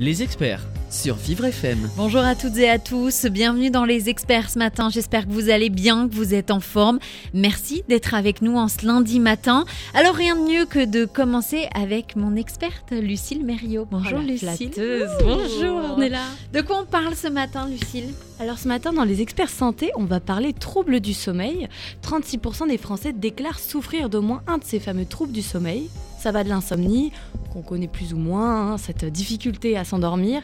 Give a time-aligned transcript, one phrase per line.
[0.00, 0.60] Les experts.
[0.90, 1.88] sur Vivre FM.
[1.96, 5.50] Bonjour à toutes et à tous, bienvenue dans les experts ce matin, j'espère que vous
[5.50, 6.98] allez bien, que vous êtes en forme.
[7.32, 9.64] Merci d'être avec nous en ce lundi matin.
[9.92, 13.86] Alors rien de mieux que de commencer avec mon experte Lucille Mériot.
[13.90, 14.48] Bonjour Oh, Lucille.
[14.56, 15.10] flatteuse.
[15.20, 15.24] Ouh.
[15.24, 16.22] Bonjour Ornella.
[16.52, 18.12] De quoi on parle ce matin Lucille?
[18.40, 21.68] Alors ce matin dans les experts santé, on va parler troubles du sommeil.
[22.04, 25.88] 36% des Français déclarent souffrir d'au moins un de ces fameux troubles du sommeil.
[26.24, 27.12] Ça va de l'insomnie,
[27.52, 30.40] qu'on connaît plus ou moins, hein, cette difficulté à s'endormir,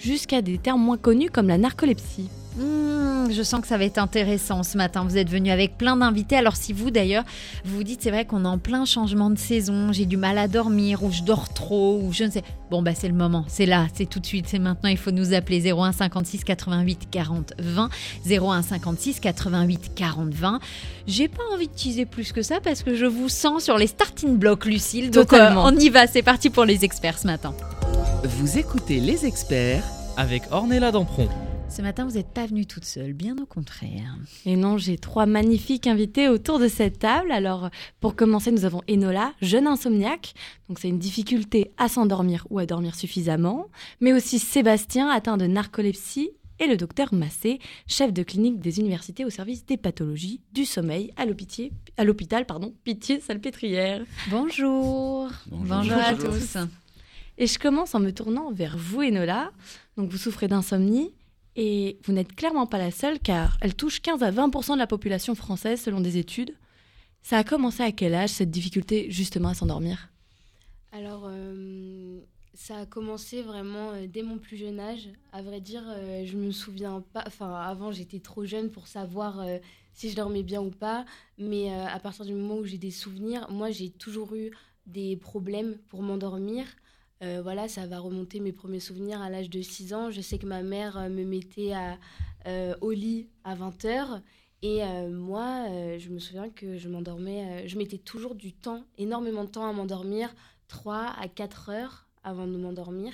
[0.00, 2.28] jusqu'à des termes moins connus comme la narcolepsie.
[2.56, 5.04] Hmm, je sens que ça va être intéressant ce matin.
[5.04, 6.36] Vous êtes venu avec plein d'invités.
[6.36, 7.22] Alors si vous d'ailleurs,
[7.64, 10.36] vous vous dites c'est vrai qu'on est en plein changement de saison, j'ai du mal
[10.36, 12.42] à dormir ou je dors trop ou je ne sais.
[12.70, 14.90] Bon bah c'est le moment, c'est là, c'est tout de suite, c'est maintenant.
[14.90, 17.88] Il faut nous appeler 01 56 88 40 20,
[18.28, 20.60] 01 56 88 40 20.
[21.06, 23.86] J'ai pas envie de teaser plus que ça parce que je vous sens sur les
[23.86, 25.10] starting blocks, Lucille.
[25.10, 26.08] Donc euh, on y va.
[26.08, 27.54] C'est parti pour les experts ce matin.
[28.24, 29.84] Vous écoutez les experts
[30.16, 31.28] Avec Ornella Dampron.
[31.68, 34.16] Ce matin, vous n'êtes pas venue toute seule, bien au contraire.
[34.44, 37.30] Et non, j'ai trois magnifiques invités autour de cette table.
[37.30, 37.70] Alors,
[38.00, 40.34] pour commencer, nous avons Enola, jeune insomniaque.
[40.68, 43.66] Donc, c'est une difficulté à s'endormir ou à dormir suffisamment.
[44.00, 46.30] Mais aussi Sébastien, atteint de narcolepsie.
[46.58, 51.10] Et le docteur Massé, chef de clinique des universités au service des pathologies du sommeil
[51.16, 51.24] à
[52.04, 54.02] l'hôpital, pardon, Pitié-Salpêtrière.
[54.30, 55.30] Bonjour.
[55.50, 55.96] Bonjour.
[55.96, 56.58] à tous.
[57.40, 59.50] Et je commence en me tournant vers vous, Enola.
[59.96, 61.14] Donc, vous souffrez d'insomnie.
[61.56, 64.86] Et vous n'êtes clairement pas la seule car elle touche 15 à 20% de la
[64.86, 66.54] population française selon des études.
[67.22, 70.10] Ça a commencé à quel âge cette difficulté justement à s'endormir?
[70.92, 72.20] Alors, euh,
[72.54, 75.08] ça a commencé vraiment euh, dès mon plus jeune âge.
[75.32, 77.24] À vrai dire, euh, je me souviens pas.
[77.26, 79.56] Enfin, avant, j'étais trop jeune pour savoir euh,
[79.94, 81.06] si je dormais bien ou pas.
[81.38, 84.50] Mais à partir du moment où j'ai des souvenirs, moi, j'ai toujours eu
[84.86, 86.66] des problèmes pour m'endormir.
[87.22, 90.10] Euh, voilà, ça va remonter mes premiers souvenirs à l'âge de 6 ans.
[90.10, 91.98] Je sais que ma mère euh, me mettait à,
[92.46, 94.22] euh, au lit à 20h.
[94.62, 95.66] Et euh, moi,
[95.98, 99.72] je me souviens que je m'endormais, je mettais toujours du temps, énormément de temps à
[99.72, 100.34] m'endormir,
[100.68, 103.12] 3 à 4 heures avant de m'endormir.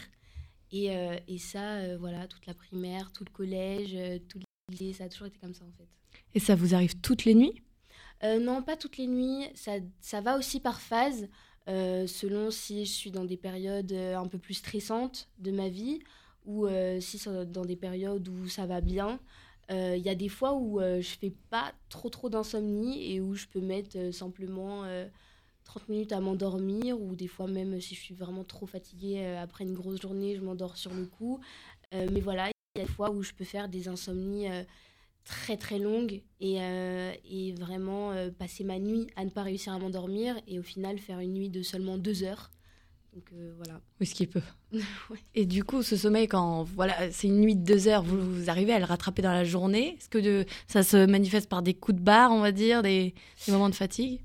[0.73, 0.89] Et,
[1.29, 3.97] et ça, voilà, toute la primaire, tout le collège,
[4.29, 5.87] tout le lycée, ça a toujours été comme ça en fait.
[6.35, 7.63] Et ça vous arrive toutes les nuits?
[8.25, 9.45] Non, pas toutes les nuits.
[9.55, 11.29] Ça, ça va aussi par phase,
[11.69, 15.69] euh, selon si je suis dans des périodes euh, un peu plus stressantes de ma
[15.69, 16.01] vie
[16.45, 19.19] ou euh, si c'est dans des périodes où ça va bien.
[19.69, 23.47] Il y a des fois où je fais pas trop trop d'insomnie et où je
[23.49, 25.09] peux mettre simplement euh,
[25.65, 29.65] 30 minutes à m'endormir ou des fois même si je suis vraiment trop fatiguée après
[29.65, 31.41] une grosse journée, je m'endors sur le coup.
[31.93, 34.47] Mais voilà, il y a des fois où je peux faire des insomnies
[35.27, 39.73] très très longue et, euh, et vraiment euh, passer ma nuit à ne pas réussir
[39.75, 42.51] à m'endormir et au final faire une nuit de seulement deux heures.
[43.13, 43.81] Donc euh, voilà.
[44.01, 44.41] Oui, ce qui peut.
[45.11, 45.19] Ouais.
[45.35, 48.51] Et du coup, ce sommeil, quand voilà, c'est une nuit de deux heures, vous, vous
[48.51, 49.97] arrivez à le rattraper dans la journée?
[49.99, 53.15] Est-ce que de- ça se manifeste par des coups de barre, on va dire, des,
[53.47, 54.23] des moments de fatigue?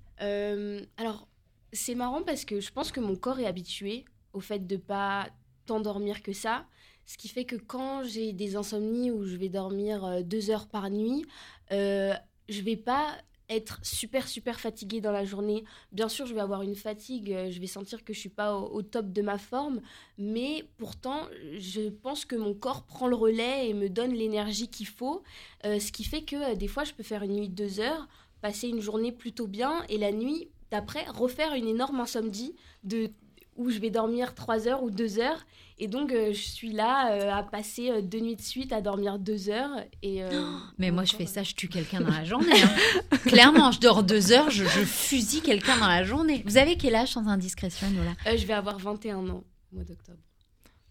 [0.98, 1.28] Alors
[1.74, 5.28] c'est marrant parce que je pense que mon corps est habitué au fait de pas
[5.66, 6.66] t'endormir que ça.
[7.06, 10.68] Ce qui fait que quand j'ai des insomnies où je vais dormir euh, deux heures
[10.68, 11.26] par nuit,
[11.72, 12.14] euh,
[12.50, 13.18] je vais pas
[13.52, 15.66] être super super fatiguée dans la journée.
[15.92, 18.56] Bien sûr, je vais avoir une fatigue, euh, je vais sentir que je suis pas
[18.56, 19.82] au, top de ma forme,
[20.18, 24.88] mais pourtant, je pense que mon corps prend le relais et me donne l'énergie qu'il
[24.88, 25.22] faut,
[25.66, 28.08] euh, ce qui fait que des fois, je peux faire une nuit de deux heures,
[28.42, 33.12] passer une journée plutôt bien et la nuit d'après refaire une énorme insomnie de
[33.58, 35.46] où je vais dormir 3 heures ou 2 heures.
[35.78, 38.82] Et donc, euh, je suis là euh, à passer euh, deux nuits de suite à
[38.82, 39.72] dormir 2 heures.
[40.04, 40.30] Et, euh,
[40.78, 42.62] Mais moi, je fais ça, je tue quelqu'un dans la journée.
[42.64, 43.18] hein.
[43.26, 46.44] Clairement, je dors deux heures, je, je fusille quelqu'un dans la journée.
[46.46, 48.12] Vous avez quel âge sans indiscrétion, Nola?
[48.28, 50.20] Euh, je vais avoir 21 ans au mois d'octobre.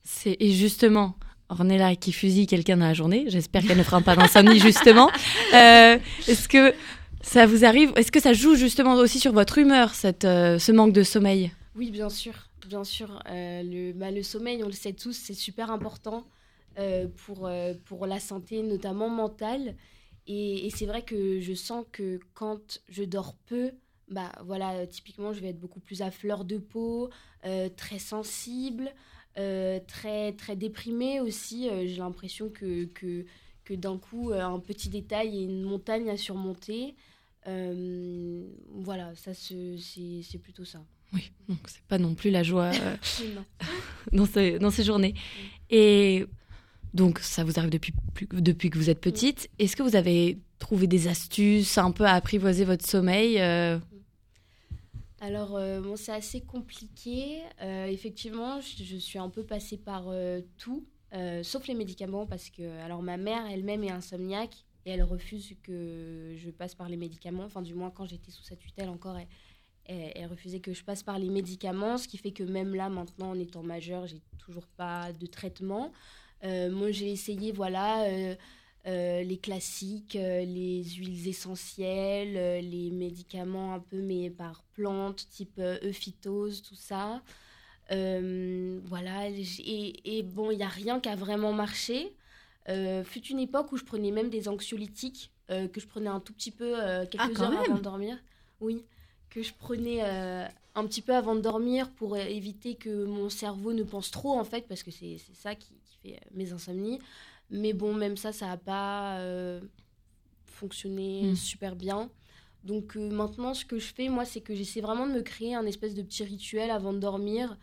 [0.03, 1.15] C'est et justement,
[1.49, 3.25] Ornella qui fusille quelqu'un dans la journée.
[3.29, 5.11] J'espère qu'elle ne fera pas d'insomnie justement.
[5.53, 5.99] Euh,
[6.29, 6.73] est-ce que
[7.23, 7.93] ça vous arrive?
[7.97, 11.51] Est-ce que ça joue justement aussi sur votre humeur, cette, euh, ce manque de sommeil?
[11.75, 12.33] Oui, bien sûr.
[12.71, 13.21] Bien sûr.
[13.29, 16.25] Euh, le, bah, le sommeil, on le sait tous, c'est super important
[16.79, 19.75] euh, pour, euh, pour la santé, notamment mentale.
[20.29, 23.73] Et, c'est vrai que je sens que quand je dors peu,
[24.07, 27.11] bah voilà, typiquement, je vais être beaucoup plus à fleur de peau,
[27.77, 28.95] très sensible,
[29.35, 31.69] très, très déprimée aussi.
[31.89, 33.25] J'ai l'impression que, que,
[33.65, 36.95] que d'un coup, un petit détail et une montagne à surmonter.
[37.47, 40.85] voilà, ça c'est plutôt ça.
[41.13, 42.71] Oui, donc c'est pas non plus la joie
[44.13, 45.15] dans, ces, dans ces journées.
[45.71, 46.27] Et
[46.95, 47.95] donc ça vous arrive depuis,
[48.33, 49.49] depuis que vous êtes petite.
[49.59, 53.41] Est-ce que vous avez trouvé des astuces un peu à apprivoiser votre sommeil
[55.21, 57.43] alors, euh, bon, c'est assez compliqué.
[57.61, 60.87] Euh, effectivement, je, suis un peu passée par euh, tout,
[61.43, 66.35] sauf les médicaments, parce que alors ma mère elle-même est insomniaque et elle refuse que
[66.37, 67.45] je passe par les médicaments.
[67.45, 69.27] Enfin, du moins, quand j'étais sous sa tutelle encore, elle,
[69.87, 73.31] elle, refusait que je passe par les médicaments, ce qui fait que même là, maintenant,
[73.31, 75.93] en étant majeure, j'ai toujours pas de traitement.
[76.43, 78.07] moi, j'ai essayé, voilà
[78.87, 85.29] euh, les classiques, euh, les huiles essentielles, euh, les médicaments un peu mais par plantes,
[85.31, 87.21] type euphytose, tout ça.
[87.91, 92.15] voilà, et, bon, il n'y a rien qui a vraiment marché.
[93.05, 96.53] fut une époque où je prenais même des anxiolytiques, que je prenais un tout petit
[96.53, 96.75] peu
[97.11, 98.17] quelques ah, heures avant de dormir.
[98.61, 98.83] Oui,
[99.31, 100.03] que je prenais
[100.75, 104.45] un petit peu avant de dormir pour éviter que mon cerveau ne pense trop, en
[104.45, 107.01] fait, parce que c'est ça qui, qui, fait mes insomnies.
[107.51, 109.61] Mais bon, même ça, ça n'a pas euh,
[110.47, 111.37] fonctionné hmm.
[111.37, 112.09] super bien.
[112.65, 115.55] Donc euh, maintenant, ce que je fais, moi, c'est que j'essaie vraiment de me créer
[115.55, 117.57] un espèce de petit rituel avant de dormir.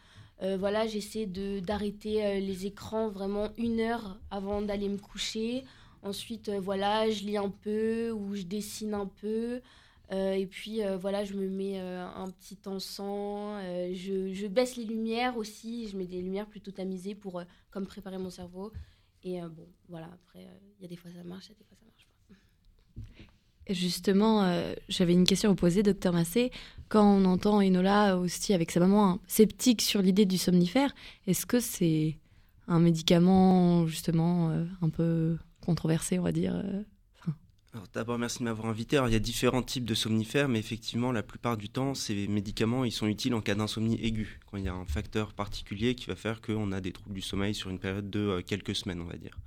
[0.44, 5.64] Euh, voilà, j'essaie d'arrêter les écrans vraiment une heure avant d'aller me coucher.
[6.04, 9.62] Ensuite, voilà, je lis un peu ou je dessine un peu.
[10.12, 13.62] Et puis, voilà, je me mets un petit encens.
[13.94, 15.90] Je, je, baisse les lumières aussi.
[15.90, 18.72] Je mets des lumières plutôt tamisées pour comme préparer mon cerveau.
[19.24, 21.52] Et euh, bon, voilà, après, euh, il y a des fois ça marche, il y
[21.52, 23.74] a des fois ça marche pas.
[23.74, 26.52] Justement, euh, j'avais une question à vous poser, docteur Massé.
[26.88, 30.94] Quand on entend Enola aussi avec sa maman hein, sceptique sur l'idée du somnifère,
[31.26, 32.18] est-ce que c'est
[32.68, 34.52] un médicament justement
[34.82, 36.64] un peu controversé, on va dire
[37.94, 39.02] d'abord, merci de m'avoir invité.
[39.08, 42.86] il y a différents types de somnifères, mais effectivement, la plupart du temps, ces médicaments,
[42.86, 46.06] ils sont utiles en cas d'insomnie aiguë, quand il y a un facteur particulier qui
[46.06, 49.02] va faire qu'on a des troubles du sommeil sur une période de euh, quelques semaines,
[49.02, 49.38] on va dire.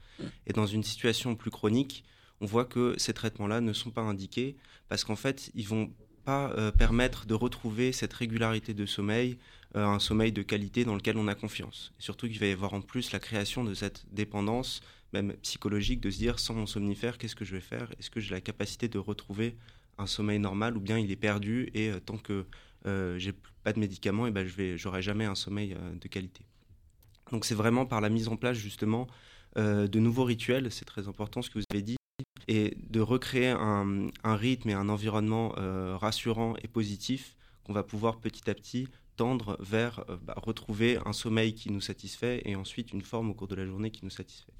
[0.46, 2.04] Et dans une situation plus chronique,
[2.40, 4.56] on voit que ces traitements-là ne sont pas indiqués
[4.88, 5.90] parce qu'en fait, ils vont
[6.24, 9.38] pas euh, permettre de retrouver cette régularité de sommeil,
[9.76, 11.92] euh, un sommeil de qualité dans lequel on a confiance.
[11.98, 14.82] Et surtout qu'il va y avoir en plus la création de cette dépendance
[15.12, 17.92] même psychologique, de se dire sans mon somnifère, qu'est-ce que je vais faire?
[17.98, 19.56] Est-ce que j'ai la capacité de retrouver
[20.00, 22.46] un sommeil normal ou bien il est perdu et euh, tant que
[22.86, 25.94] euh, j'ai pas de médicaments, et eh ben je vais, j'aurai jamais un sommeil euh,
[25.94, 26.46] de qualité.
[27.30, 29.06] Donc c'est vraiment par la mise en place justement
[29.56, 31.96] de nouveaux rituels, c'est très important ce que vous avez dit,
[32.46, 35.48] et de recréer un, rythme et un environnement
[35.98, 38.86] rassurant et positif qu'on va pouvoir petit à petit
[39.16, 43.48] tendre vers bah, retrouver un sommeil qui nous satisfait et ensuite une forme au cours
[43.48, 44.52] de la journée qui nous satisfait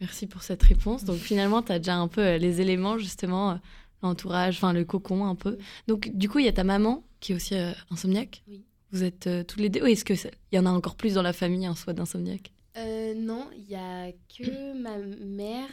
[0.00, 1.04] merci pour cette réponse.
[1.04, 3.54] Donc finalement, tu as déjà un peu euh, les éléments, justement, euh,
[4.02, 5.58] l'entourage, enfin le cocon un peu.
[5.86, 8.42] Donc du coup, il y a ta maman qui est aussi euh, insomniaque.
[8.48, 8.64] Oui.
[8.92, 9.86] Vous êtes tous les deux.
[9.86, 10.18] est-ce qu'il
[10.50, 12.50] y en a encore plus dans la famille, un soit d'insomniaque?
[12.76, 15.68] Non, il n'y a que ma mère.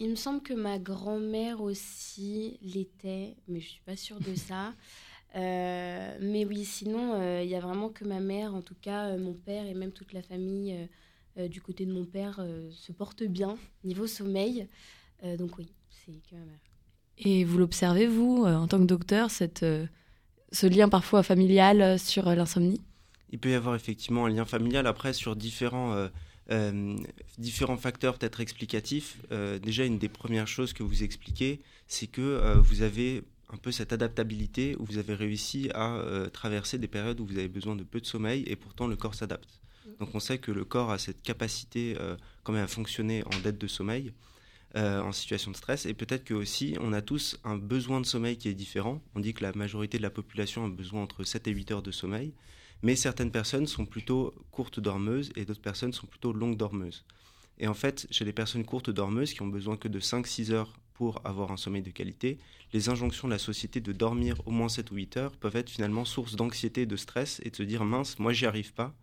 [0.00, 4.34] il me semble que ma grand-mère aussi l'était, mais je ne suis pas sûre de
[4.34, 4.72] ça.
[5.34, 9.66] mais oui, sinon, il n'y a vraiment que ma mère, en tout cas mon père
[9.66, 10.86] et même toute la famille euh,
[11.36, 14.66] du côté de mon père euh, se porte bien niveau sommeil.
[15.22, 16.60] Euh, donc oui, c'est que ma mère.
[17.18, 19.64] Et vous l'observez, vous, en tant que docteur, cette,
[20.52, 22.82] ce lien parfois familial sur l'insomnie?
[23.30, 26.10] Il peut y avoir effectivement un lien familial après sur différents,
[27.38, 29.16] différents facteurs peut-être explicatifs.
[29.62, 33.94] déjà, une des premières choses que vous expliquez, c'est que vous avez un peu cette
[33.94, 35.98] adaptabilité où vous avez réussi à
[36.34, 39.14] traverser des périodes où vous avez besoin de peu de sommeil et pourtant le corps
[39.14, 39.58] s'adapte.
[40.00, 43.38] Donc on sait que le corps a cette capacité euh, quand même à fonctionner en
[43.42, 44.12] dette de sommeil,
[44.76, 45.86] euh, en situation de stress.
[45.86, 49.02] Et peut-être que aussi on a tous un besoin de sommeil qui est différent.
[49.14, 51.82] On dit que la majorité de la population a besoin entre 7 et 8 heures
[51.82, 52.32] de sommeil.
[52.82, 57.04] Mais certaines personnes sont plutôt courtes dormeuses et d'autres personnes sont plutôt longues dormeuses.
[57.58, 60.74] Et en fait, chez les personnes courtes dormeuses qui ont besoin que de 5-6 heures
[60.92, 62.38] pour avoir un sommeil de qualité,
[62.72, 65.70] les injonctions de la société de dormir au moins 7 ou 8 heures peuvent être
[65.70, 68.94] finalement source d'anxiété, de stress et de se dire mince, moi j'y arrive pas,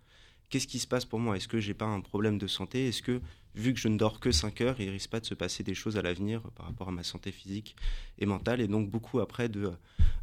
[0.53, 1.35] qu'est-ce qui se passe pour moi?
[1.35, 2.87] Est-ce que j'ai pas un problème de santé?
[2.87, 3.21] Est-ce que,
[3.55, 5.73] vu que je ne dors que 5 heures, il risque pas de se passer des
[5.73, 7.75] choses à l'avenir par rapport à ma santé physique
[8.19, 9.71] et mentale Et donc, beaucoup après de,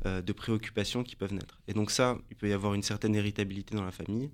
[0.06, 1.58] euh, de préoccupations qui peuvent naître?
[1.66, 4.30] Et donc, ça, il peut y avoir une certaine héritabilité dans la famille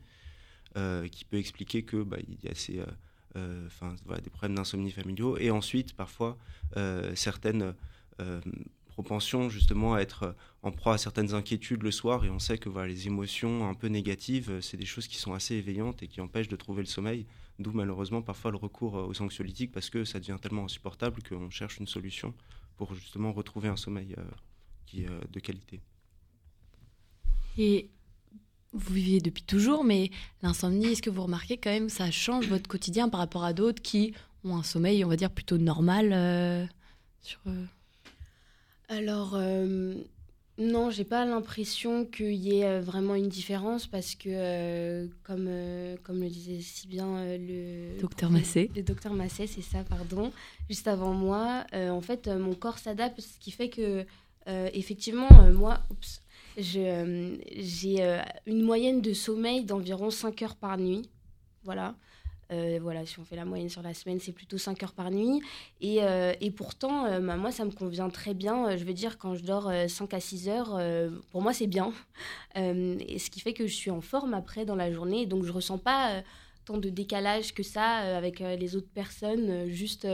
[0.76, 2.82] euh, qui peut expliquer que bah, il y a ces,
[3.36, 3.68] euh,
[4.04, 5.38] voilà, des problèmes d'insomnie familiaux.
[5.38, 6.36] Et ensuite, parfois,
[7.14, 7.74] certaines
[8.96, 12.70] propension justement à être en proie à certaines inquiétudes le soir et on sait que
[12.70, 16.22] voilà, les émotions un peu négatives, c'est des choses qui sont assez éveillantes et qui
[16.22, 17.26] empêchent de trouver le sommeil,
[17.58, 21.76] d'où malheureusement parfois le recours aux anxiolytiques parce que ça devient tellement insupportable qu'on cherche
[21.76, 22.32] une solution
[22.78, 24.16] pour justement retrouver un sommeil
[24.86, 25.82] qui de qualité.
[27.58, 27.90] Et
[28.72, 30.10] vous viviez depuis toujours, mais
[30.42, 33.52] l'insomnie, est-ce que vous remarquez quand même que ça change votre quotidien par rapport à
[33.52, 36.64] d'autres qui ont un sommeil, on va dire, plutôt normal euh,
[37.20, 37.66] sur, euh
[38.88, 39.94] Alors, euh,
[40.58, 45.50] non, j'ai pas l'impression qu'il y ait vraiment une différence parce que, comme,
[46.02, 50.32] comme le disait si bien le docteur Massé, le docteur Massé, c'est ça, pardon,
[50.68, 54.06] juste avant moi, en fait, mon corps s'adapte, ce qui fait que,
[54.46, 56.22] effectivement, moi, oups,
[56.58, 61.08] euh, j'ai euh, une moyenne de sommeil d'environ 5 heures par nuit.
[61.64, 61.94] Voilà.
[62.52, 65.10] Euh, voilà, si on fait la moyenne sur la semaine, c'est plutôt 5 heures par
[65.10, 65.42] nuit.
[65.80, 65.98] Et,
[66.40, 68.76] et pourtant, bah, moi, ça me convient très bien.
[68.76, 70.80] Je veux dire, quand je dors 5 à 6 heures,
[71.30, 71.92] pour moi, c'est bien.
[72.54, 75.26] et ce qui fait que je suis en forme après dans la journée.
[75.26, 76.22] Donc, je ressens pas
[76.64, 79.66] tant de décalage que ça avec les autres personnes.
[79.66, 80.06] juste,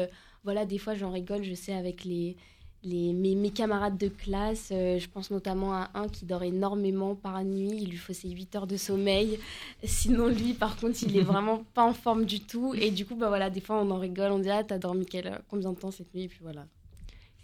[0.45, 2.37] voilà, des fois, j'en rigole, je sais, avec les,
[2.85, 7.43] les, mes, camarades de classe, euh, je pense notamment à un qui dort énormément par
[7.45, 9.39] nuit, il lui faut ses 8 heures de sommeil.
[9.85, 12.75] Sinon, lui, par contre, il est vraiment pas en forme du tout.
[12.75, 15.07] Et du coup, bah voilà, des fois, on en rigole, on dit Ah, t'as dormi
[15.07, 16.67] quelle, combien de temps cette nuit Et puis voilà.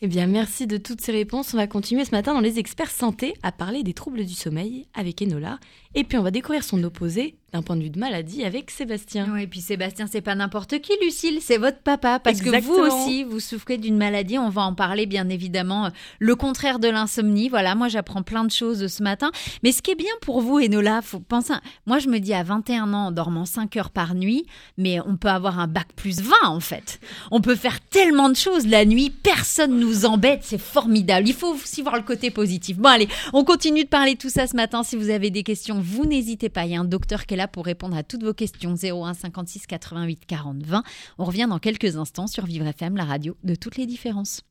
[0.01, 1.55] Eh bien, merci de toutes ces réponses.
[1.55, 4.87] On va continuer ce matin dans les experts santé à parler des troubles du sommeil
[4.95, 5.59] avec Enola.
[5.95, 9.27] Et puis, on va découvrir son opposé, d'un point de vue de maladie avec Sébastien.
[9.33, 12.75] Oui, et puis Sébastien, c'est pas n'importe qui, Lucille, c'est votre papa, parce que vous
[12.75, 14.39] aussi, vous souffrez d'une maladie.
[14.39, 15.91] On va en parler, bien évidemment.
[16.19, 17.49] Le contraire de l'insomnie.
[17.49, 19.31] Voilà, moi, j'apprends plein de choses ce matin.
[19.63, 21.55] Mais ce qui est bien pour vous, Enola, faut penser.
[21.87, 24.45] Moi, je me dis à 21 ans, en dormant 5 heures par nuit,
[24.77, 27.01] mais on peut avoir un bac plus 20 en fait.
[27.31, 31.27] On peut faire tellement de choses la nuit, personne nous embête, c'est formidable.
[31.27, 32.77] Il faut aussi voir le côté positif.
[32.77, 34.83] Bon, allez, on continue de parler tout ça ce matin.
[34.83, 36.67] Si vous avez des questions, vous n'hésitez pas.
[36.67, 38.75] Il y a un docteur qui est là pour répondre à toutes vos questions.
[38.75, 40.83] 01 56 88 40 20.
[41.19, 44.43] On revient dans quelques instants sur Vivre FM, la radio de toutes les différences.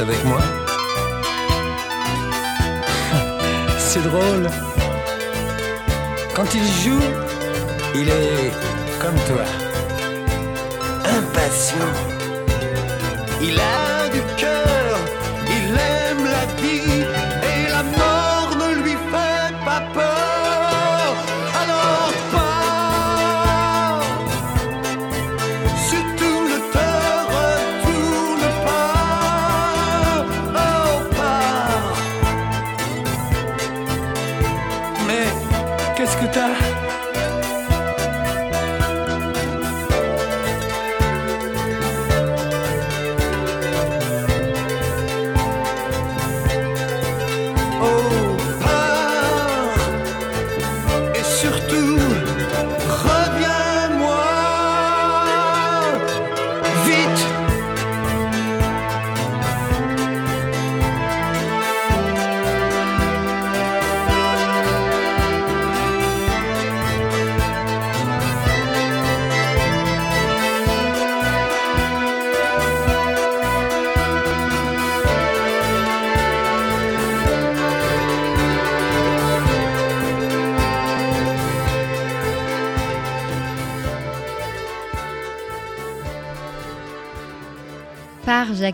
[0.00, 0.55] Avec moi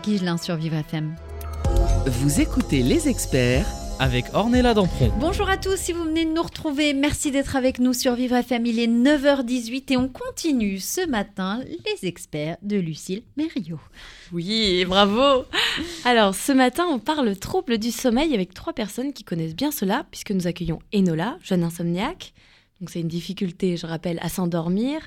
[0.03, 1.15] par Jacques Higelin sur Vivre FM.
[2.05, 3.65] Vous écoutez les experts
[3.99, 5.11] avec Ornella Dampron.
[5.19, 8.35] Bonjour à tous, si vous venez de nous retrouver, merci d'être avec nous sur Vivre
[8.35, 8.65] FM.
[8.65, 13.79] Il est 9h18 et on continue ce matin les experts de Lucille Mériot.
[14.31, 15.45] Oui, bravo
[16.05, 20.05] Alors, ce matin, on parle trouble du sommeil avec trois personnes qui connaissent bien cela,
[20.11, 22.33] puisque nous accueillons Enola, jeune insomniaque.
[22.81, 25.01] Donc, c'est une difficulté, je rappelle, à s'endormir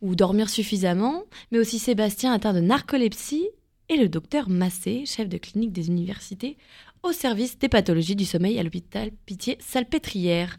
[0.00, 3.50] ou dormir suffisamment, mais aussi Sébastien atteint de narcolepsie
[3.90, 6.56] et le docteur Massé, chef de clinique des universités,
[7.02, 10.58] au service des pathologies du sommeil à l'hôpital Pitié-Salpêtrière.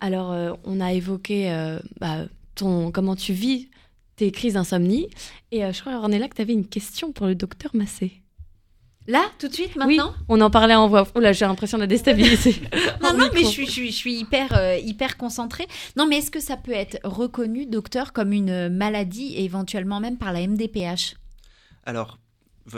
[0.00, 3.68] Alors, euh, on a évoqué euh, bah, ton, comment tu vis
[4.16, 5.08] tes crises d'insomnie.
[5.50, 8.22] Et euh, je crois, Ornella, que tu avais une question pour le docteur Massé.
[9.08, 10.14] Là, tout de suite, Oui, maintenant?
[10.28, 11.08] on en parlait en voix.
[11.14, 12.54] Oh là, j'ai l'impression de la déstabiliser.
[13.02, 15.66] Non, non, mais je suis, je suis, je suis hyper, euh, hyper concentrée.
[15.96, 20.18] Non, mais est-ce que ça peut être reconnu, docteur, comme une maladie et éventuellement même
[20.18, 21.14] par la MDPH
[21.84, 22.18] Alors,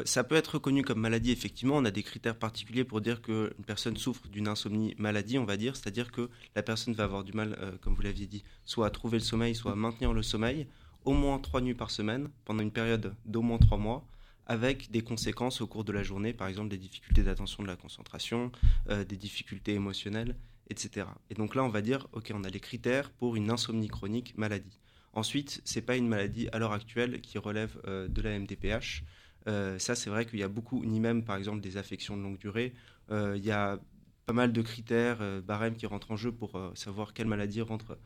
[0.05, 1.77] ça peut être reconnu comme maladie, effectivement.
[1.77, 5.57] On a des critères particuliers pour dire qu'une personne souffre d'une insomnie maladie, on va
[5.57, 5.77] dire.
[5.77, 8.91] C'est-à-dire que la personne va avoir du mal, euh, comme vous l'aviez dit, soit à
[8.91, 10.67] trouver le sommeil, soit à maintenir le sommeil,
[11.05, 14.07] au moins trois nuits par semaine, pendant une période d'au moins trois mois,
[14.47, 17.77] avec des conséquences au cours de la journée, par exemple des difficultés d'attention de la
[17.77, 18.53] concentration,
[18.91, 20.37] euh, des difficultés émotionnelles,
[20.71, 21.07] etc.
[21.31, 24.37] Et donc là, on va dire, OK, on a les critères pour une insomnie chronique
[24.37, 24.79] maladie.
[25.13, 29.05] Ensuite, c'est pas une maladie à l'heure actuelle qui relève euh, de la MDPH.
[29.47, 32.23] Euh, ça, c'est vrai qu'il y a beaucoup, ni même par exemple des affections de
[32.23, 32.73] longue durée.
[33.11, 33.79] Euh, il y a
[34.27, 37.99] pas mal de critères, euh, barèmes qui rentrent en jeu pour savoir quelle maladie rentre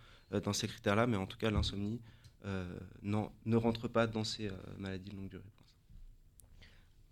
[0.44, 2.01] dans ces critères-là, mais en tout cas, l'insomnie
[3.03, 5.42] non, ne rentre pas dans ces maladies de longue durée.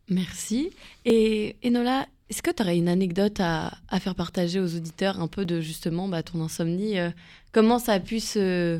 [0.08, 0.70] Merci.
[1.04, 5.44] Et Enola, est-ce que tu aurais une anecdote à, faire partager aux auditeurs un peu
[5.44, 6.96] de justement bah, ton insomnie
[7.52, 8.78] Comment ça a pu se.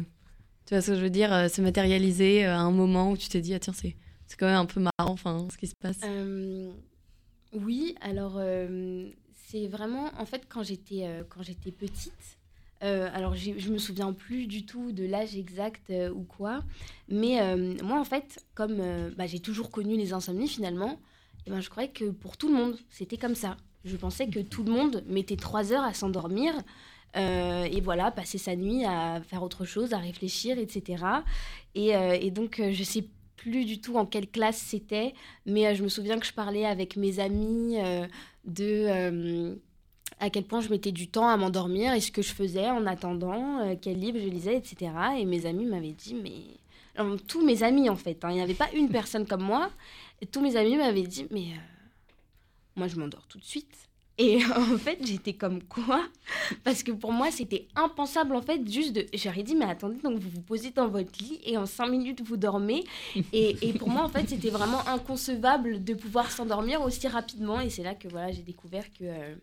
[0.67, 3.41] Tu vois ce que je veux dire Se matérialiser à un moment où tu t'es
[3.41, 5.99] dit, ah tiens, c'est, c'est quand même un peu marrant enfin, ce qui se passe.
[6.05, 6.71] Euh,
[7.53, 12.39] oui, alors euh, c'est vraiment en fait quand j'étais euh, quand j'étais petite.
[12.81, 16.63] alors je me souviens plus du tout de l'âge exact ou quoi,
[17.09, 17.41] mais
[17.83, 18.79] moi en fait comme
[19.17, 21.01] bah, j'ai toujours connu les insomnies finalement,
[21.47, 23.57] eh ben, je croyais que pour tout le monde c'était comme ça.
[23.85, 26.53] Je pensais que tout le monde mettait trois heures à s'endormir
[27.15, 31.03] et voilà passer sa nuit à faire autre chose, à réfléchir, etc.
[31.75, 33.07] Et, et donc je sais
[33.51, 35.15] plus du tout en quelle classe c'était,
[35.47, 38.05] mais euh, je me souviens que je parlais avec mes amis euh,
[38.45, 39.55] de euh,
[40.19, 42.87] à quel point je mettais du temps à m'endormir et ce que je faisais en
[42.87, 44.91] attendant, quel livre je lisais, etc.
[45.19, 46.43] Et mes amis m'avaient dit, mais...
[47.29, 49.71] Tous mes amis, en fait, hein, il n'y avait pas une personne comme moi.
[50.23, 51.49] Et tous mes amis m'avaient dit, mais
[52.75, 53.86] moi, je m'endors tout de suite.
[54.19, 56.03] Et en fait, j'étais comme quoi?
[56.65, 59.07] Parce que pour moi, c'était impensable, en fait, juste de...
[59.15, 62.23] J'aurais dit, mais attendez, donc vous vous posez dans votre lit et en cinq minutes,
[62.23, 62.85] vous dormez.
[63.33, 67.61] Et, pour moi, en fait, c'était vraiment inconcevable de pouvoir s'endormir aussi rapidement.
[67.61, 69.35] Et c'est là que voilà, j'ai découvert que euh,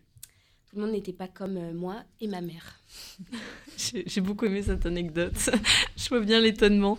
[0.68, 2.80] tout le monde n'était pas comme euh, moi et ma mère.
[3.76, 5.34] J'ai beaucoup aimé cette anecdote.
[5.96, 6.98] je vois bien l'étonnement.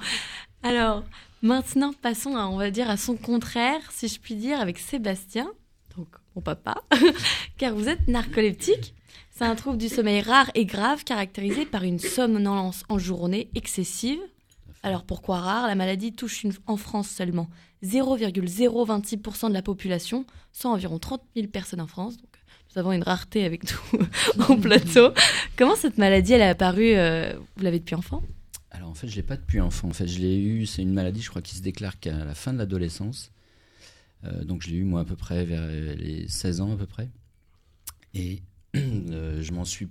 [0.64, 1.04] Alors,
[1.42, 5.52] maintenant, passons, à, on va dire, à son contraire, si je puis dire, avec Sébastien,
[6.36, 6.84] mon papa,
[7.58, 8.94] car vous êtes narcoleptique.
[9.32, 14.20] C'est un trouble du sommeil rare et grave caractérisé par une somnolence en journée excessive.
[14.82, 15.68] Alors pourquoi rare?
[15.68, 17.50] La maladie touche en France seulement
[17.84, 22.16] 0,026% de la population, soit environ 30 000 personnes en France.
[22.74, 24.00] Nous avons une rareté avec tout
[24.50, 25.12] en plateau.
[25.58, 28.22] Comment cette maladie elle est apparue euh, Vous l'avez depuis enfant?
[28.72, 29.88] Alors en fait, je l'ai pas depuis enfant.
[29.88, 30.66] En fait, je l'ai eu.
[30.66, 33.32] C'est une maladie, je crois, qui se déclare qu'à la fin de l'adolescence.
[34.26, 36.86] Euh, donc je l'ai eu moi à peu près vers les 16 ans à peu
[36.86, 37.10] près.
[38.14, 38.42] Et
[38.76, 39.88] euh, je m'en suis,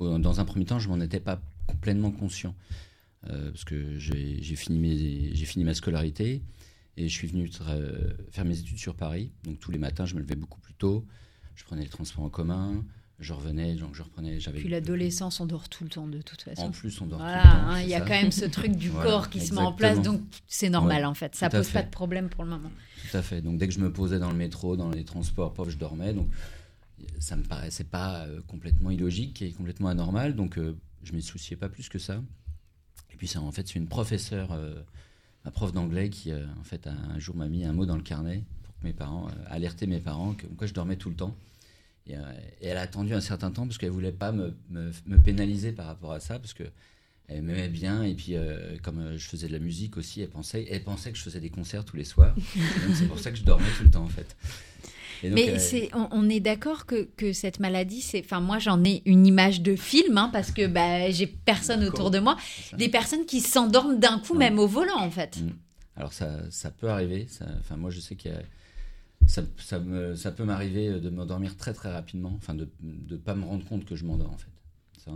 [0.00, 2.54] euh, dans un premier temps, je m'en étais pas complètement conscient
[3.28, 6.40] Euh, parce que j'ai fini fini ma scolarité
[6.96, 7.50] et je suis venu
[8.30, 9.32] faire mes études sur Paris.
[9.42, 11.04] Donc tous les matins, je me levais beaucoup plus tôt.
[11.56, 12.84] Je prenais les transports en commun.
[13.20, 14.38] Je revenais, donc je reprenais.
[14.38, 16.62] J'avais Puis l'adolescence, on dort tout le temps de toute façon.
[16.62, 17.68] En plus, on dort Voilà, tout le temps.
[17.68, 18.04] hein, il y a ça.
[18.04, 21.02] quand même ce truc du Voilà, corps qui se met en place, donc c'est normal
[21.02, 21.34] Ouais, en fait.
[21.34, 22.70] Ça à pose pas de problème pour le moment.
[23.10, 23.42] Tout à fait.
[23.42, 26.12] Donc dès que je me posais dans le métro, dans les transports, pof, je dormais.
[26.12, 26.28] Donc
[27.18, 30.36] ça me paraissait pas euh, complètement illogique et complètement anormal.
[30.36, 32.20] Donc euh, je m'y souciais pas plus que ça.
[33.12, 34.80] Et puis ça, en fait, c'est une professeure, euh,
[35.44, 38.02] ma prof d'anglais, qui euh, en fait un, jour m'a mis un mot dans le
[38.02, 41.16] carnet pour que mes parents, euh, alerter mes parents que quoi je dormais tout le
[41.16, 41.34] temps.
[42.08, 42.20] Et, euh,
[42.62, 45.72] et elle a attendu un certain temps parce qu'elle voulait pas me, me, me pénaliser
[45.72, 46.64] par rapport à ça parce que
[47.28, 50.30] elle m'aimait bien et puis euh, comme euh, je faisais de la musique aussi, elle
[50.30, 52.34] pensait, elle pensait que je faisais des concerts tous les soirs.
[52.94, 54.34] C'est pour ça que je dormais tout le temps en fait.
[55.24, 58.82] Donc, Mais euh, on, on est d'accord que, que cette maladie, c'est, enfin moi j'en
[58.84, 62.36] ai une image de film hein, parce que bah, j'ai personne autour de moi,
[62.78, 64.38] des personnes qui s'endorment d'un coup Ouais.
[64.38, 65.38] même au volant en fait.
[65.42, 65.50] Mm.
[65.96, 67.26] Alors ça, ça peut arriver.
[67.28, 68.38] ça- Enfin moi je sais qu'il y a
[69.26, 69.42] ça,
[70.32, 73.96] peut m'arriver de m'endormir très très rapidement, enfin de ne pas me rendre compte que
[73.96, 74.50] je m'endors en fait.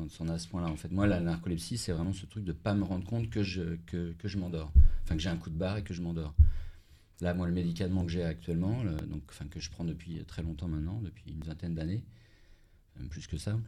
[0.09, 0.91] Ça, a ce point-là en fait.
[0.91, 4.15] Moi, la narcolepsie, c'est vraiment ce truc de pas me rendre compte que je, que,
[4.25, 4.73] je m'endors.
[5.03, 6.35] Enfin, que j'ai un coup de barre et que je m'endors.
[7.21, 10.43] Là, moi, le médicament que j'ai actuellement, le- donc, enfin, que je prends depuis très
[10.43, 12.03] longtemps maintenant, depuis une vingtaine d'années,
[12.99, 13.59] même plus que ça,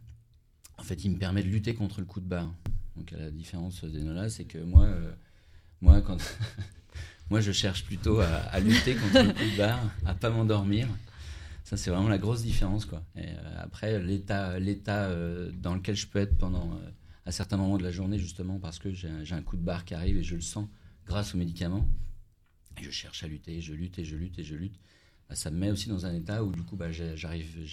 [0.77, 2.51] en fait, il me permet de lutter contre le coup de barre.
[2.95, 5.11] Donc, à la différence d'Enola, c'est que moi, euh,
[5.81, 6.17] moi, quand
[7.29, 10.87] moi, je cherche plutôt à, lutter contre le coup de barre, à pas m'endormir.
[11.63, 13.03] Ça, c'est vraiment la grosse différence, quoi.
[13.17, 16.89] Euh, après, l'état, euh, dans lequel je peux être pendant, euh,
[17.25, 19.95] à certains moments de la journée, justement, parce que j'ai, un- coup de barre qui
[19.95, 20.67] arrive et je le sens
[21.07, 21.89] grâce aux médicaments.
[22.77, 24.79] Et je cherche à lutter, je lutte et je lutte et je lutte.
[25.27, 27.67] Bah, ça me met aussi dans un état où, du coup, bah, j'arrive,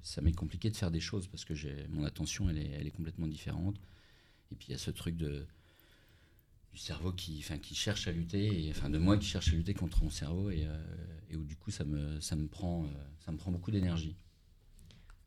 [0.00, 1.52] ça m'est compliqué de faire des choses parce que
[1.90, 3.76] mon attention, elle est complètement différente.
[4.50, 5.46] Et puis, il y a ce truc de,
[6.72, 9.74] du cerveau qui, enfin, qui cherche à lutter, enfin de moi qui cherche à lutter
[9.74, 12.88] contre mon cerveau, et, euh, où du coup ça me, ça me, prend, euh,
[13.24, 14.16] ça me prend beaucoup d'énergie.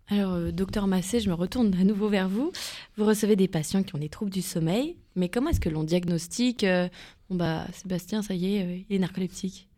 [0.07, 2.51] Alors, euh, docteur Massé, je me retourne à nouveau vers vous.
[2.97, 5.83] Vous recevez des patients qui ont des troubles du sommeil, mais comment est-ce que l'on
[5.83, 6.65] diagnostique
[7.29, 9.69] Bon, bah, Sébastien, ça y est, il est narcoleptique?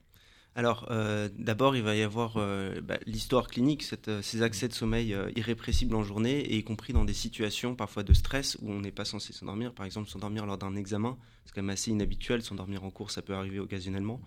[0.55, 4.73] Alors, euh, d'abord, il va y avoir euh, bah, l'histoire clinique, euh, ces accès de
[4.73, 8.79] sommeil irrépressibles en journée, et y compris dans des situations parfois de stress où on
[8.79, 9.73] n'est pas censé s'endormir.
[9.73, 12.43] Par exemple, s'endormir lors d'un examen, c'est quand même assez inhabituel.
[12.43, 14.21] S'endormir en cours, ça peut arriver occasionnellement.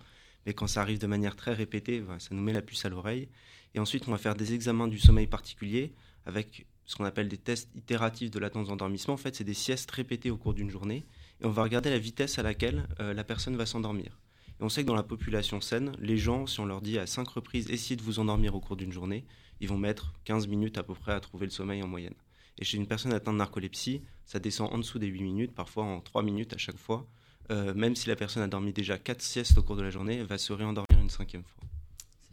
[0.45, 2.89] Mais quand ça arrive de manière très répétée, voilà, ça nous met la puce à
[2.89, 3.29] l'oreille.
[3.73, 5.93] Et ensuite, on va faire des examens du sommeil particuliers
[6.25, 9.13] avec ce qu'on appelle des tests itératifs de latence d'endormissement.
[9.13, 11.05] En fait, c'est des siestes répétées au cours d'une journée.
[11.41, 14.17] Et on va regarder la vitesse à laquelle la personne va s'endormir.
[14.59, 17.05] Et on sait que dans la population saine, les gens, si on leur dit à
[17.05, 19.25] 5 reprises, essayez de vous endormir au cours d'une journée,
[19.59, 22.13] ils vont mettre 15 minutes à peu près à trouver le sommeil en moyenne.
[22.57, 25.83] Et chez une personne atteinte de narcolepsie, ça descend en dessous des 8 minutes, parfois
[25.83, 27.07] en 3 minutes à chaque fois.
[27.49, 30.17] Euh, même si la personne a dormi déjà 4 siestes au cours de la journée,
[30.17, 31.63] elle va se réendormir une cinquième fois.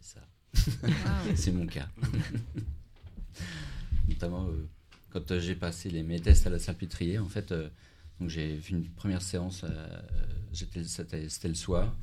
[0.01, 0.27] C'est ça.
[1.35, 1.87] c'est mon cas.
[4.07, 4.67] Notamment euh,
[5.15, 7.69] quand euh, j'ai passé les, mes tests à la Salpêtrière, en fait, euh,
[8.19, 10.01] donc j'ai fait une première séance, euh,
[10.51, 11.95] c'était le soir.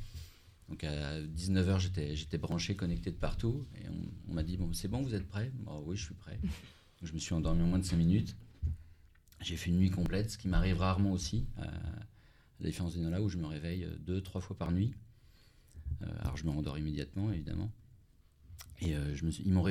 [0.69, 1.79] Donc à 19h,
[2.15, 3.65] j'étais branché, connecté de partout.
[3.75, 3.85] Et
[4.29, 6.39] on, m'a dit, bon, c'est bon, vous êtes prêts Bon, Oui, je suis prêt.
[7.03, 8.35] Je me suis endormi en moins de 5 minutes.
[9.41, 11.69] J'ai fait une nuit complète, ce qui m'arrive rarement aussi, à
[12.61, 14.93] la différence d'Enola, où je me réveille euh, deux, trois fois par nuit.
[16.01, 17.69] Euh, alors je me rendors immédiatement, évidemment.
[18.79, 19.65] Et euh, je me ils m'ont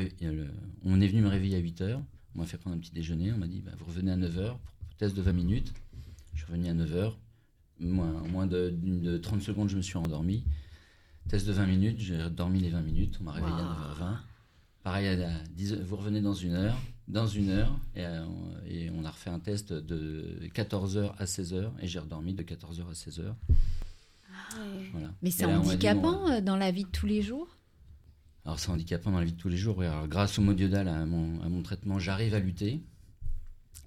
[0.85, 2.03] on est venu me réveiller à 8h.
[2.35, 3.33] On m'a fait prendre un petit déjeuner.
[3.33, 5.73] On m'a dit bah, Vous revenez à 9h pour test de 20 minutes.
[6.35, 7.15] Je suis revenu à 9h.
[7.81, 10.45] Moins, moins de, de 30 secondes, je me suis endormi.
[11.29, 11.99] Test de 20 minutes.
[12.01, 13.19] J'ai dormi les 20 minutes.
[13.21, 14.17] On m'a réveillé à 9h20.
[14.83, 16.77] Pareil, à 10, vous revenez dans une heure.
[17.09, 17.79] Dans une heure.
[17.95, 21.71] Et, euh, on- et on a refait un test de 14h à 16h.
[21.81, 23.35] Et j'ai redormi de 14h à 16h.
[24.93, 25.11] Voilà.
[25.23, 27.57] Mais c'est dit, bon, handicapant euh, dans la vie de tous les jours?
[28.45, 29.79] Alors c'est handicapant dans la vie de tous les jours.
[29.79, 29.87] oui.
[29.87, 32.83] Alors, grâce au modiodal, à mon, à mon traitement, j'arrive à lutter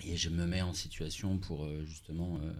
[0.05, 2.53] et je me mets en situation pour euh, justement euh, euh,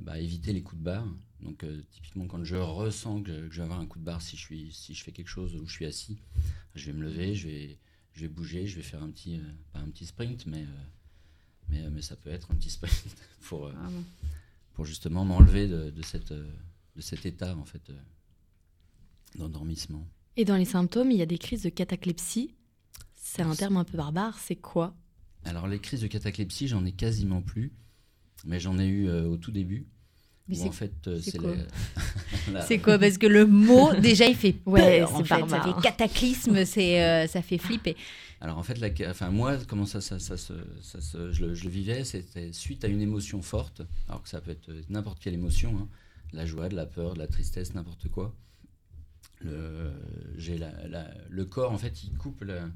[0.00, 1.06] bah, éviter les coups de barre.
[1.40, 4.22] Donc euh, typiquement quand je ressens que, que je vais avoir un coup de barre
[4.22, 6.18] si je, suis, si je fais quelque chose où je suis assis,
[6.74, 7.78] je vais me lever, je vais,
[8.14, 10.84] je vais bouger, je vais faire un petit, euh, pas un petit sprint, mais, euh,
[11.68, 13.04] mais, mais ça peut être un petit sprint
[13.42, 14.04] pour, euh, Ah bon.
[14.72, 16.50] pour justement m'enlever de, de, cette, euh,
[16.96, 17.98] de cet état en fait euh,
[19.36, 20.06] d'endormissement.
[20.36, 22.54] Et dans les symptômes, il y a des crises de cataclépsie.
[23.14, 24.38] C'est un terme un peu barbare.
[24.38, 24.94] C'est quoi?
[25.44, 27.72] Alors les crises de cataclépsie, j'en ai quasiment plus,
[28.44, 29.86] mais j'en ai eu euh, au tout début.
[30.48, 32.98] Mais où c'est- en fait, euh, c'est c'est quoi la- quoi?
[32.98, 34.74] Parce que le mot, déjà, il fait peur.
[34.74, 35.48] Ouais, en c'est fait.
[35.48, 37.96] Ça fait cataclysme, c'est, euh, ça fait flipper.
[38.40, 38.88] Alors en fait, la...
[39.10, 43.00] enfin moi, comment ça, ça, ça, je, le, je le vivais, c'était suite à une
[43.00, 43.80] émotion forte.
[44.08, 45.88] Alors que ça peut être n'importe quelle émotion, hein,
[46.32, 48.34] de la joie, de la peur, de la tristesse, n'importe quoi.
[49.40, 49.92] Le,
[50.36, 52.68] j'ai la- la- le corps, en fait, il coupe, la-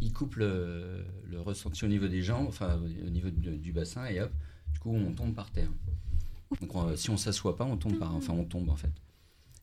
[0.00, 4.06] il coupe le, le ressenti au niveau des jambes, enfin au niveau du, du bassin,
[4.06, 4.30] et hop,
[4.78, 5.68] du coup, on tombe par terre.
[6.60, 8.92] Donc on- si on s'assoit pas, on tombe par, enfin on tombe en fait.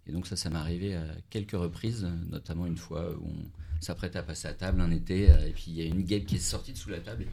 [0.08, 4.16] Et donc ça, ça m'est arrivé à quelques reprises, notamment une fois où on s'apprête
[4.16, 6.36] à passer à table un été, euh, et puis il y a une guêpe qui
[6.36, 7.26] est sortie de sous la table.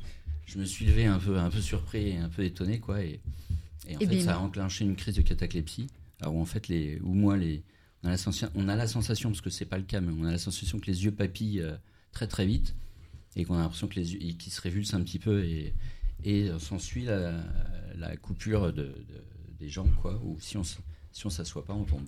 [0.47, 3.03] je me suis levé un peu, un peu surpris et un peu étonné, quoi.
[3.03, 3.21] Et,
[3.89, 5.87] et en Eh fait, bien, ça a enclenché une crise de cataclépsie.
[6.21, 7.63] Alors où en fait, les, où moi, les,
[8.03, 10.13] on, a la sensation, on a la sensation, parce que c'est pas le cas, mais
[10.19, 11.77] on a la sensation que les yeux papillent euh,
[12.13, 12.75] très très vite,
[13.37, 15.75] et qu'on a l'impression que les yeux, qu'ils se révulsent un petit peu, et,
[16.25, 17.33] et euh, s'ensuit la,
[17.99, 18.95] la coupure de, de-
[19.59, 20.21] des jambes, quoi.
[20.25, 22.07] Ou si on si on s'assoit pas, on tombe.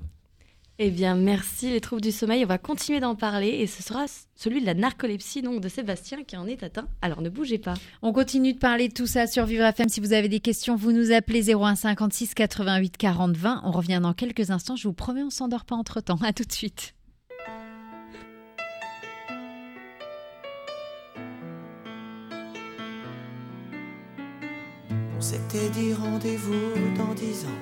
[0.80, 2.42] Eh bien, merci les troubles du sommeil.
[2.44, 6.24] On va continuer d'en parler et ce sera celui de la narcolepsie, donc de Sébastien
[6.24, 6.88] qui en est atteint.
[7.00, 7.74] Alors ne bougez pas.
[8.02, 9.88] On continue de parler de tout ça sur Vivre FM.
[9.88, 13.60] Si vous avez des questions, vous nous appelez 01 56 88 40 20.
[13.64, 14.74] On revient dans quelques instants.
[14.74, 16.18] Je vous promets, on s'endort pas entre temps.
[16.22, 16.94] À tout de suite.
[25.24, 27.60] S'était dit rendez-vous dans dix ans.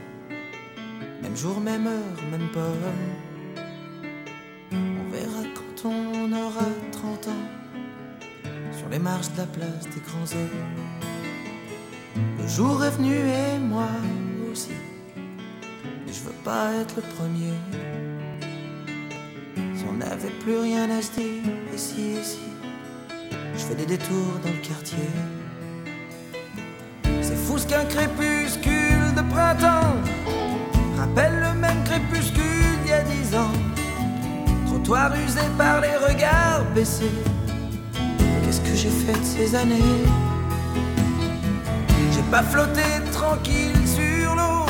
[1.23, 2.91] Même jour, même heure, même pomme.
[4.73, 7.47] On verra quand on aura 30 ans.
[8.77, 10.73] Sur les marches de la place des grands hommes.
[12.41, 13.91] Le jour est venu et moi
[14.51, 14.77] aussi.
[16.05, 17.55] Mais je veux pas être le premier.
[19.77, 22.49] Si on n'avait plus rien à se dire, ici, ici.
[23.55, 25.42] Je fais des détours dans le quartier.
[27.43, 29.97] C'est fou ce qu'un crépuscule de printemps
[30.99, 32.43] rappelle le même crépuscule
[32.83, 33.53] d'il y a dix ans.
[34.67, 37.11] Trottoir usé par les regards baissés.
[38.45, 40.05] Qu'est-ce que j'ai fait ces années?
[42.13, 44.67] J'ai pas flotté tranquille sur l'eau.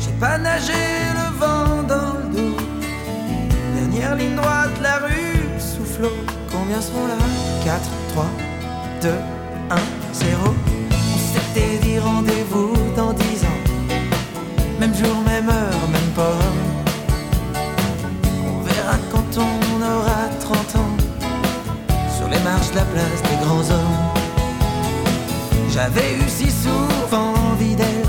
[0.00, 0.72] J'ai pas nagé
[1.14, 2.56] le vent dans le dos.
[3.76, 6.16] Dernière ligne droite, la rue soufflot.
[6.50, 7.16] Combien sont là?
[7.64, 7.80] 4,
[8.14, 8.24] 3,
[9.02, 9.08] 2,
[11.82, 13.62] dit rendez-vous dans 10 ans.
[14.80, 16.60] Même jour, même heure, même pomme.
[18.46, 20.96] On verra quand on aura 30 ans.
[22.16, 23.98] Sur les marches de la place des grands hommes.
[25.70, 28.01] J'avais eu si souvent envie d'elle.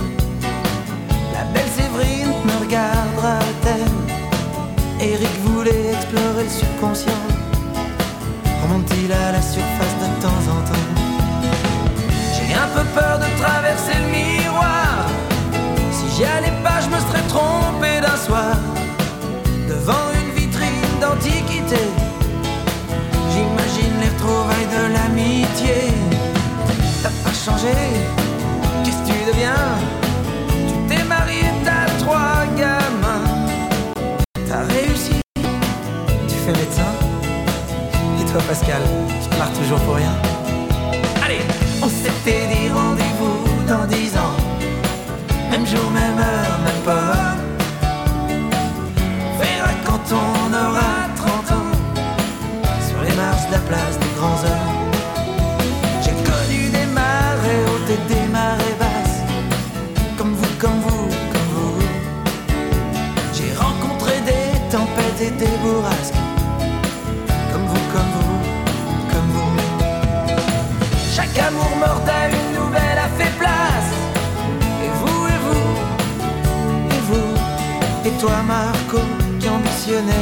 [39.74, 40.33] Toujours pour rien.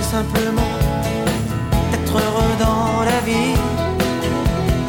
[0.01, 0.71] Simplement
[1.93, 3.55] être heureux dans la vie.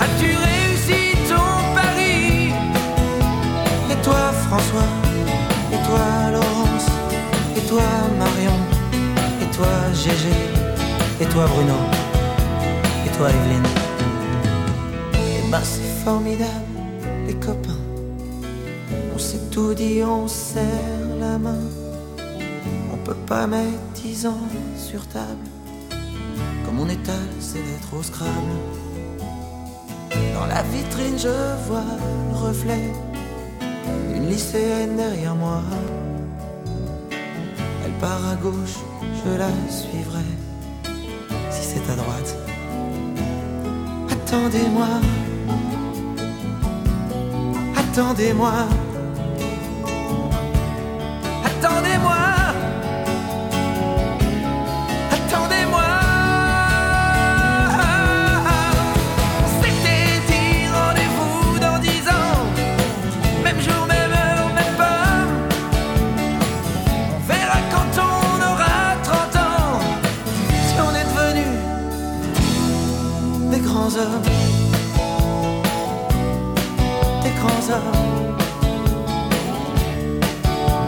[0.00, 2.52] As-tu réussi ton pari?
[3.90, 4.90] Et toi, François?
[5.72, 6.88] Et toi, Laurence?
[7.56, 7.82] Et toi,
[8.18, 8.58] Marion?
[9.42, 10.34] Et toi, Gégé?
[11.20, 11.78] Et toi, Bruno?
[13.06, 13.68] Et toi, Evelyne?
[15.14, 16.50] Eh ben, c'est formidable,
[17.28, 17.82] les copains.
[19.14, 21.81] On s'est tout dit, on serre la main.
[23.26, 24.46] Pas mettre dix ans
[24.76, 25.46] sur table.
[26.64, 28.32] Comme on étale ses lettres au scrabble.
[30.34, 31.28] Dans la vitrine, je
[31.66, 31.84] vois
[32.30, 32.92] le reflet
[34.12, 35.62] d'une lycéenne derrière moi.
[37.84, 38.78] Elle part à gauche,
[39.24, 40.24] je la suivrai.
[41.50, 42.36] Si c'est à droite.
[44.10, 44.88] Attendez-moi.
[47.76, 48.52] Attendez-moi.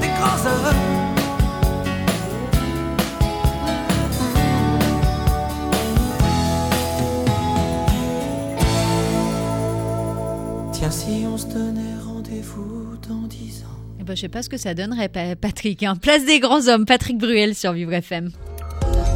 [0.00, 0.38] Des grands.
[10.72, 13.80] Tiens, si on se donnait rendez-vous dans dix ans.
[14.00, 15.82] Eh ben, je sais pas ce que ça donnerait, Pa- Patrick.
[15.82, 15.94] hein.
[15.96, 18.30] Place des grands hommes, Patrick Bruel sur Vivre FM.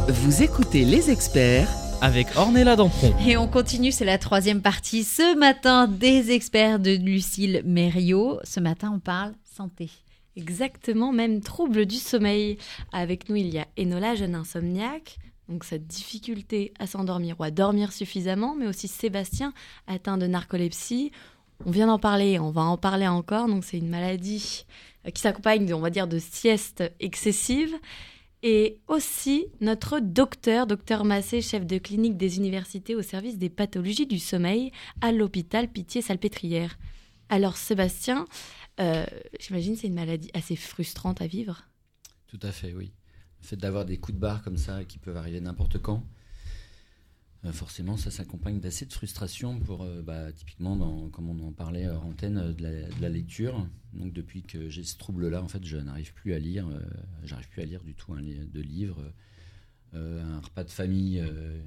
[0.07, 1.67] Vous écoutez les experts
[2.01, 3.13] Avec Ornella Dampron.
[3.27, 8.39] Et on continue, c'est la troisième partie ce matin des experts de Lucille Mériot.
[8.45, 9.89] Ce matin, on parle santé.
[10.37, 12.57] Exactement, même trouble du sommeil.
[12.93, 15.17] Avec nous, il y a Enola, jeune insomniaque.
[15.49, 19.51] Donc cette difficulté à s'endormir ou à dormir suffisamment, mais aussi Sébastien,
[19.85, 21.11] atteint de narcolepsie.
[21.65, 23.47] On vient d'en parler, on va en parler encore.
[23.47, 24.65] Donc c'est une maladie
[25.13, 27.75] qui s'accompagne, de, on va dire, de sieste excessive.
[28.41, 34.07] Et aussi notre docteur, docteur Massé, chef de clinique des universités au service des pathologies
[34.07, 34.71] du sommeil
[35.01, 36.77] à l'hôpital Pitié-Salpêtrière.
[37.27, 38.25] Alors Sébastien,
[38.79, 39.05] euh,
[39.39, 41.65] j'imagine c'est une maladie assez frustrante à vivre.
[42.27, 42.93] Tout à fait, oui.
[43.41, 46.05] Le fait d'avoir des coups de barre comme ça qui peuvent arriver n'importe quand,
[47.45, 51.87] euh, forcément, ça s'accompagne d'assez de frustration pour, euh, bah, typiquement, comme on en parlait
[51.87, 53.65] hors antenne, euh, de la lecture.
[53.93, 56.67] Donc, depuis que j'ai ce trouble-là, en fait, je n'arrive plus à lire.
[56.67, 56.79] euh,
[57.23, 59.03] J'arrive plus à lire du tout un li- de livres.
[59.95, 61.19] Euh, un repas de famille.
[61.19, 61.59] euh,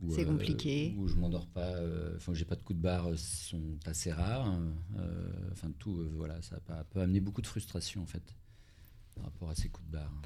[0.00, 0.94] où, C'est euh, compliqué.
[0.96, 1.74] Où je m'endors pas.
[2.16, 4.58] Enfin, j'ai pas de coups de barre, sont assez rares.
[4.98, 8.22] Euh, Enfin, tout, euh, voilà, ça peut, peut amener beaucoup de frustration, en fait,
[9.14, 10.22] par rapport à ces coups de barre.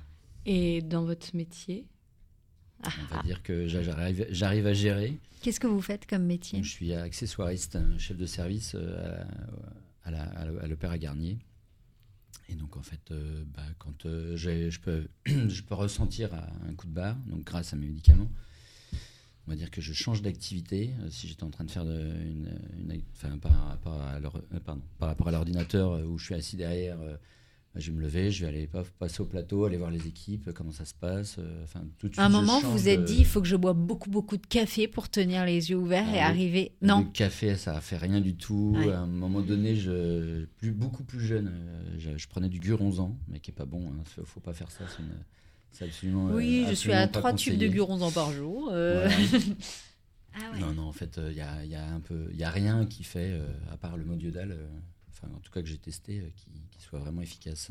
[0.46, 1.88] Et dans votre métier?
[2.84, 3.82] On va dire que j'a-
[4.30, 5.18] j'arrive à gérer.
[5.42, 6.58] Qu'est-ce que vous faites comme métier?
[6.58, 8.76] Donc, je suis accessoiriste, chef de service
[10.04, 11.38] à, la- à l'Opéra Garnier.
[12.48, 16.86] Et donc, en fait, euh, bah, quand euh, je, peux, je peux ressentir un coup
[16.86, 18.30] de barre, donc grâce à mes médicaments,
[19.46, 20.92] on va dire que je change d'activité.
[21.00, 22.50] Euh, si j'étais en train de faire une,
[23.16, 26.98] enfin, par, par rapport à l'ordinateur où je suis assis derrière,
[27.74, 30.52] bah, je vais me lever, je vais aller passer au plateau, aller voir les équipes,
[30.54, 31.36] comment ça se passe.
[31.40, 33.48] euh, Enfin, tout de À un suite, moment, vous vous êtes dit, il faut que
[33.48, 36.18] je bois beaucoup, beaucoup de café pour tenir les yeux ouverts Ah et oui.
[36.20, 36.72] arriver.
[36.80, 38.74] Le Non, café, ça a fait rien du tout.
[38.76, 38.92] Ouais.
[38.92, 43.18] À un moment donné, je, plus, beaucoup plus jeune, euh, je, je prenais du guronzan,
[43.26, 43.90] mais qui est pas bon.
[43.98, 44.84] Il faut, faut pas faire ça.
[45.72, 46.28] C'est absolument.
[46.28, 48.70] euh, oui, je suis à trois tubes de guronzan par jour.
[48.72, 49.08] euh.
[49.08, 49.44] Voilà.
[50.36, 50.60] ah ouais.
[50.60, 52.86] Non, non, en fait, il y, a, y a un peu, il y a rien
[52.86, 54.66] qui fait, euh, à part le modiodal, euh,
[55.14, 57.70] enfin, en tout cas que j'ai testé, euh, qui, qui soit vraiment efficace.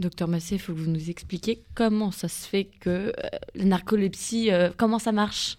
[0.00, 3.12] Docteur Massé, il faut que vous nous expliquiez comment ça se fait que euh,
[3.54, 5.58] la narcolepsie, euh, comment ça marche?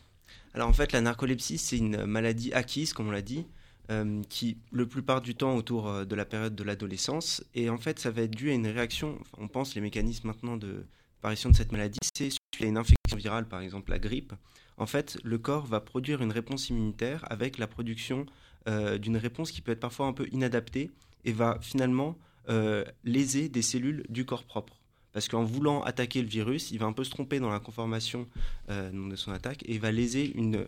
[0.53, 3.45] Alors en fait, la narcolepsie, c'est une maladie acquise, comme on l'a dit,
[3.91, 7.43] euh, qui, le plupart du temps, autour de la période de l'adolescence.
[7.53, 9.17] Et en fait, ça va être dû à une réaction.
[9.21, 10.85] enfin, on pense les mécanismes maintenant de
[11.19, 14.33] apparition de cette maladie, c'est suite à une infection virale, par exemple la grippe.
[14.77, 18.25] En fait, le corps va produire une réponse immunitaire avec la production
[18.67, 20.91] euh, d'une réponse qui peut être parfois un peu inadaptée
[21.23, 22.17] et va finalement
[22.49, 24.79] euh, léser des cellules du corps propre.
[25.13, 28.27] Parce qu'en voulant attaquer le virus, il va un peu se tromper dans la conformation
[28.69, 30.65] euh, de son attaque et va léser une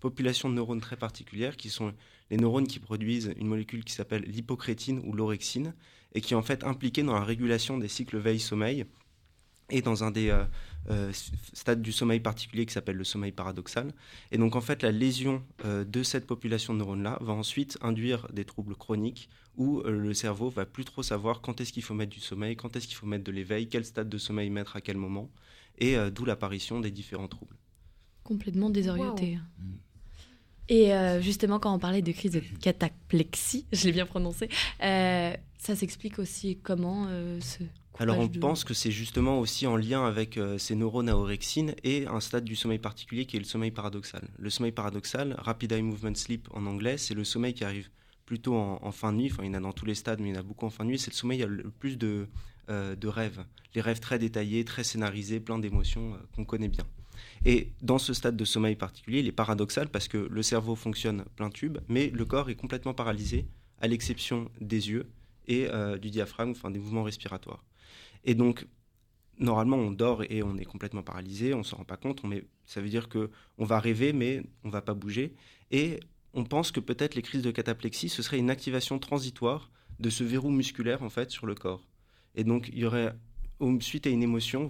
[0.00, 1.92] population de neurones très particulière qui sont
[2.30, 5.74] les neurones qui produisent une molécule qui s'appelle l'hypocrétine ou l'orexine
[6.14, 8.86] et qui est en fait impliquée dans la régulation des cycles veille-sommeil
[9.70, 10.44] et dans un des euh,
[10.90, 11.12] euh,
[11.52, 13.92] stades du sommeil particulier qui s'appelle le sommeil paradoxal.
[14.30, 18.28] Et donc en fait la lésion euh, de cette population de neurones-là va ensuite induire
[18.32, 21.94] des troubles chroniques où euh, le cerveau va plus trop savoir quand est-ce qu'il faut
[21.94, 24.76] mettre du sommeil, quand est-ce qu'il faut mettre de l'éveil, quel stade de sommeil mettre
[24.76, 25.30] à quel moment,
[25.78, 27.56] et euh, d'où l'apparition des différents troubles.
[28.22, 29.38] Complètement désorienté.
[29.58, 29.72] Mm.
[30.68, 34.48] Et euh, justement, quand on parlait de crise de cataplexie, je l'ai bien prononcé,
[34.82, 37.62] euh, ça s'explique aussi comment euh, ce
[37.98, 41.16] Alors on de- pense que c'est justement aussi en lien avec euh, ces neurones à
[41.16, 44.28] orexine et un stade du sommeil particulier qui est le sommeil paradoxal.
[44.38, 47.88] Le sommeil paradoxal, Rapid Eye Movement Sleep en anglais, c'est le sommeil qui arrive
[48.26, 49.30] plutôt en, en fin de nuit.
[49.32, 50.66] Enfin, il y en a dans tous les stades, mais il y en a beaucoup
[50.66, 50.98] en fin de nuit.
[50.98, 52.26] C'est le sommeil y a le plus de,
[52.68, 53.44] euh, de rêves.
[53.74, 56.84] Les rêves très détaillés, très scénarisés, plein d'émotions euh, qu'on connaît bien.
[57.44, 61.24] Et dans ce stade de sommeil particulier, il est paradoxal parce que le cerveau fonctionne
[61.36, 63.46] plein tube, mais le corps est complètement paralysé,
[63.80, 65.06] à l'exception des yeux
[65.48, 67.64] et euh, du diaphragme, enfin des mouvements respiratoires.
[68.26, 68.66] Et donc,
[69.38, 72.44] normalement, on dort et on est complètement paralysé, on s'en rend pas compte, on met-
[72.66, 75.34] ça veut dire que on va rêver, mais on va pas bouger.
[75.70, 76.00] Et
[76.34, 79.70] on pense que peut-être les crises de cataplexie, ce serait une activation transitoire
[80.00, 81.86] de ce verrou musculaire, en fait, sur le corps.
[82.34, 83.14] Et donc, il y aurait,
[83.60, 84.68] au- suite à une émotion,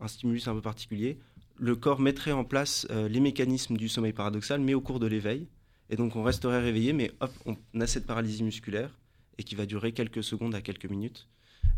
[0.00, 1.18] un stimulus un peu particulier,
[1.56, 5.06] le corps mettrait en place euh, les mécanismes du sommeil paradoxal, mais au cours de
[5.06, 5.48] l'éveil.
[5.90, 8.96] Et donc, on resterait réveillé, mais hop, on a cette paralysie musculaire,
[9.38, 11.28] et qui va durer quelques secondes à quelques minutes.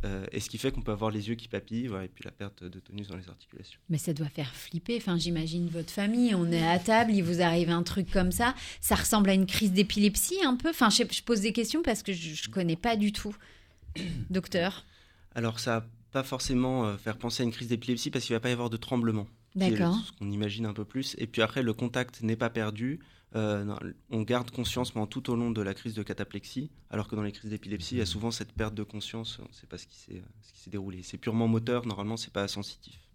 [0.04, 2.24] Euh, et ce qui fait qu'on peut avoir les yeux qui papillent, voilà, et puis
[2.24, 3.78] la perte de tonus dans les articulations.
[3.88, 4.96] Mais ça doit faire flipper.
[4.96, 6.34] Enfin, j'imagine votre famille.
[6.34, 8.54] On est à table, il vous arrive un truc comme ça.
[8.80, 10.70] Ça ressemble à une crise d'épilepsie un peu?
[10.70, 13.36] Enfin, je, pose des questions parce que je, je connais pas du tout.
[14.30, 14.84] Docteur?
[15.34, 18.40] Alors, ça va pas forcément euh, faire penser à une crise d'épilepsie parce qu'il va
[18.40, 19.26] pas y avoir de tremblement.
[19.54, 19.96] D'accord.
[20.04, 21.14] Ce qu'on imagine un peu plus.
[21.18, 23.00] Et puis après, le contact n'est pas perdu.
[23.34, 23.78] Euh, non,
[24.10, 27.22] on garde conscience pendant tout au long de la crise de cataplexie, alors que dans
[27.22, 29.38] les crises d'épilepsie, il y a souvent cette perte de conscience.
[29.42, 31.02] On ne sait pas ce qui s'est déroulé.
[31.02, 31.86] C'est purement moteur.
[31.86, 33.08] Normalement, c'est pas sensitif.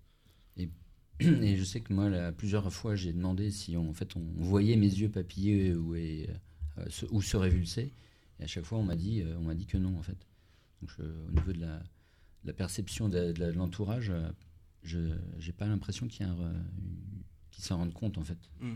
[1.20, 4.24] Et je sais que moi, là, plusieurs fois, j'ai demandé si on, en fait, on
[4.38, 6.30] voyait mes yeux papiller ou, et,
[6.78, 7.93] euh, se, ou se révulser.
[8.39, 10.28] Et à chaque fois, on m'a dit, euh, on m'a dit que non, en fait.
[10.82, 14.11] Donc, je- au niveau de la, de la perception de, l'entourage,
[14.84, 16.53] je n'ai pas l'impression qu'il y a un,
[17.49, 18.38] qu'ils s'en rendent compte, en fait.
[18.59, 18.74] Mm.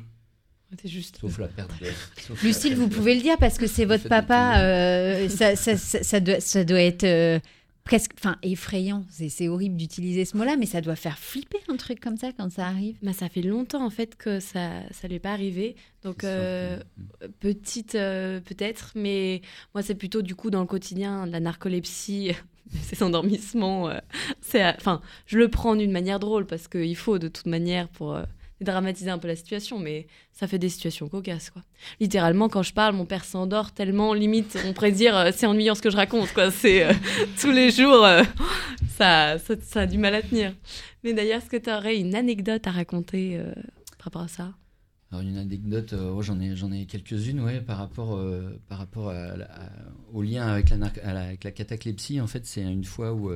[0.82, 1.17] C'est juste.
[1.19, 1.88] Sauf la perte de.
[2.43, 4.59] Lucille, perte vous de- pouvez le dire parce que c'est votre papa.
[4.61, 7.39] euh, ça, ça- ça- ça doit, ça doit être euh,
[7.84, 9.03] presque, enfin effrayant.
[9.09, 12.51] C'est horrible d'utiliser ce mot-là, mais ça doit faire flipper un truc comme ça quand
[12.51, 12.95] ça arrive.
[13.01, 15.76] Bah, ça fait longtemps en fait que ça ça lui est pas arrivé.
[16.03, 16.80] Donc euh,
[17.39, 19.41] petite euh, peut-être, mais
[19.74, 22.32] moi c'est plutôt du coup dans le quotidien de la narcolepsie,
[22.84, 23.89] ces endormissements.
[23.89, 23.97] euh,
[24.41, 28.13] c'est enfin je le prends d'une manière drôle parce qu'il faut de toute manière pour
[28.15, 28.24] euh,
[28.62, 31.64] dramatiser un peu la situation, mais ça fait des situations cocasses quoi.
[31.99, 35.76] Littéralement quand je parle, mon père s'endort tellement limite on pourrait dire euh, c'est ennuyant
[35.76, 36.51] ce que je raconte quoi.
[36.51, 36.93] C'est euh,
[37.41, 38.24] tous les jours euh,
[38.89, 40.53] ça, ça a du mal à tenir.
[41.03, 43.39] Mais d'ailleurs est-ce que tu aurais une anecdote à raconter
[43.97, 44.53] par rapport à ça?
[45.12, 48.18] Alors une anecdote, j'en ai, ai quelques-unes, ouais, par rapport,
[48.70, 49.14] par rapport
[50.14, 52.22] au lien avec la, à.
[52.22, 53.30] En fait, c'est une fois où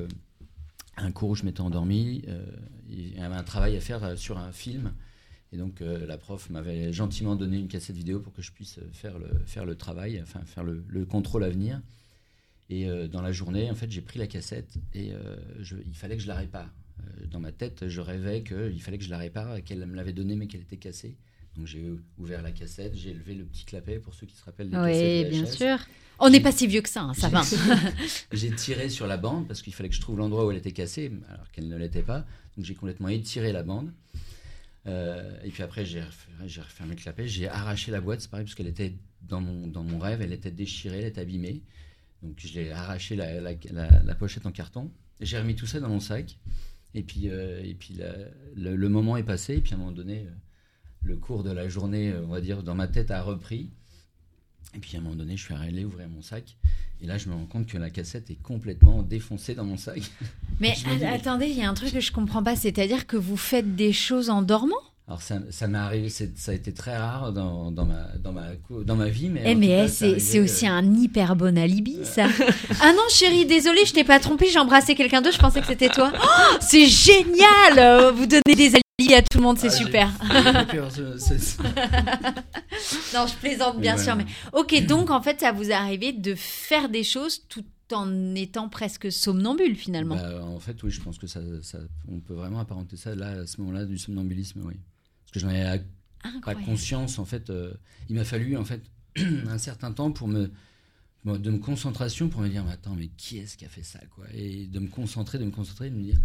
[0.96, 2.22] un cours où je m'étais endormi,
[2.88, 4.94] il y avait un travail à faire sur un film,
[5.52, 8.78] et donc euh, la prof m'avait gentiment donné une cassette vidéo pour que je puisse
[8.78, 11.80] euh, faire le, faire le travail, enfin faire le, le contrôle à venir.
[12.68, 15.94] Et euh, dans la journée, en fait, j'ai pris la cassette et euh, je- il
[15.94, 16.70] fallait que je la répare.
[17.30, 20.34] Dans ma tête, je rêvais qu'il fallait que je la répare, qu'elle me l'avait donnée
[20.34, 21.16] mais qu'elle était cassée.
[21.56, 21.84] Donc j'ai
[22.18, 24.82] ouvert la cassette, j'ai levé le petit clapet pour ceux qui se rappellent des Oui,
[24.92, 25.78] cassettes bien sûr.
[26.18, 27.42] On n'est pas si vieux que ça, hein, ça va.
[28.32, 30.72] J'ai tiré sur la bande parce qu'il fallait que je trouve l'endroit où elle était
[30.72, 32.26] cassée, alors qu'elle ne l'était pas.
[32.56, 33.92] Donc j'ai complètement étiré la bande.
[34.86, 38.30] Euh, et puis après, j'ai refer- j'ai refermé le clapet, j'ai arraché la boîte, c'est
[38.30, 41.62] pareil, parce qu'elle était dans mon, dans mon rêve, elle était déchirée, elle était abîmée.
[42.22, 46.38] Donc j'ai arraché la, la- pochette en carton, j'ai remis tout ça dans mon sac.
[46.94, 47.98] Et puis, euh, et puis
[48.54, 50.30] le, le moment est passé, et puis à un moment donné, euh,
[51.02, 53.70] le cours de la journée, on va dire, dans ma tête a repris.
[54.76, 56.56] Et puis à un moment donné, je suis allé ouvrir mon sac.
[57.00, 60.00] Et là, je me rends compte que la cassette est complètement défoncée dans mon sac.
[60.60, 63.36] Mais dis, attendez, il y a un truc que je comprends pas, c'est-à-dire que vous
[63.36, 64.74] faites des choses en dormant?
[65.08, 68.48] Alors ça, ça m'est arrivé, ça a été très rare dans, dans, ma, dans, ma,
[68.84, 69.28] dans ma vie.
[69.28, 72.26] Mais Eh mais eh, c'est aussi euh, un hyper bon alibi, ça.
[72.80, 75.66] ah non, chérie, désolée, je t'ai pas trompé, j'ai embrassé quelqu'un d'autre, je pensais que
[75.68, 76.12] c'était toi.
[76.12, 80.10] Oh, c'est génial euh, Vous donnez des alibis à tout le monde, c'est ah, super.
[80.90, 81.56] ce-
[83.14, 86.34] non, je plaisante bien sûr, mais ok, donc en fait, ça vous est arrivé de
[86.34, 90.16] faire des choses tout en étant presque somnambule finalement.
[90.16, 91.78] Bah, en fait, oui, je pense que ça, ça,
[92.08, 94.74] on peut vraiment apparenter ça là, à ce moment-là, du somnambulisme, oui.
[95.24, 95.84] Parce que j'en avais
[96.44, 97.50] pas conscience, en fait.
[97.50, 97.72] euh,
[98.08, 98.82] il m'a fallu, en fait,
[99.48, 100.50] un certain temps pour me
[101.24, 103.82] me- de me concentration pour me dire mais attends mais qui est-ce qui a fait
[103.82, 104.26] ça quoi?
[104.32, 106.18] Et de me concentrer de me concentrer de me dire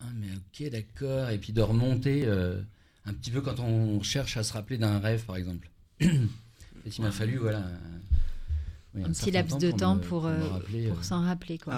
[0.00, 2.60] ah mais ok d'accord et puis de remonter euh,
[3.06, 5.68] un petit peu quand on cherche à se rappeler d'un rêve par exemple
[6.00, 6.08] et
[6.86, 7.70] il m'a fallu voilà un,
[8.94, 10.38] oui, Un petit laps de temps me- pour, euh,
[10.88, 11.74] pour euh, s'en rappeler quoi.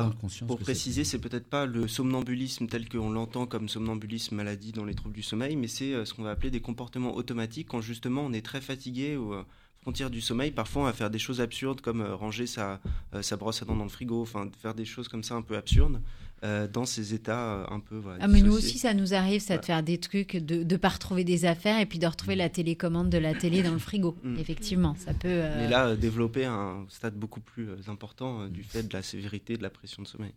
[0.46, 4.94] Pour préciser, c'est peut-être pas le somnambulisme tel qu'on l'entend comme somnambulisme maladie dans les
[4.94, 8.22] troubles du sommeil, mais c'est euh, ce qu'on va appeler des comportements automatiques quand justement
[8.22, 9.42] on est très fatigué ou euh,
[9.80, 10.52] frontière du sommeil.
[10.52, 12.80] Parfois, on va faire des choses absurdes comme euh, ranger sa,
[13.14, 15.42] euh, sa brosse à dents dans le frigo, enfin faire des choses comme ça un
[15.42, 16.00] peu absurdes
[16.44, 17.96] euh, dans ces états euh, un peu.
[17.96, 19.66] voilà, Ah mais nous aussi ça nous arrive ça de Ouais.
[19.66, 23.10] faire des trucs de ne pas retrouver des affaires et puis de retrouver la télécommande
[23.10, 24.16] de la télé dans le frigo.
[24.22, 24.38] Mm.
[24.38, 25.28] Effectivement, ça peut.
[25.28, 29.02] euh, Mais là, euh, développer un stade beaucoup plus important euh, du fait de la
[29.02, 30.32] sévérité de la pression de sommeil.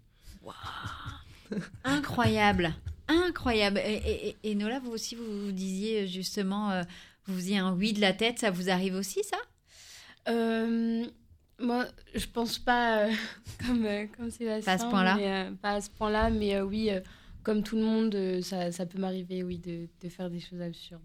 [1.83, 2.73] Incroyable,
[3.07, 3.79] incroyable.
[3.85, 6.83] Et, et- et- et Nola, vous aussi, vous, vous disiez justement, euh,
[7.27, 9.37] vous faisiez un oui de la tête, ça vous arrive aussi ça?
[10.29, 11.05] Euh,
[11.61, 11.85] moi,
[12.15, 13.11] je pense pas euh,
[13.65, 14.65] comme, euh, comme Sébastien.
[14.65, 16.89] Pas à ce point-là mais, euh, Pas à ce point-là, mais euh, oui,
[17.43, 21.01] comme tout le monde, ça, ça peut m'arriver, oui, de, de faire des choses absurdes.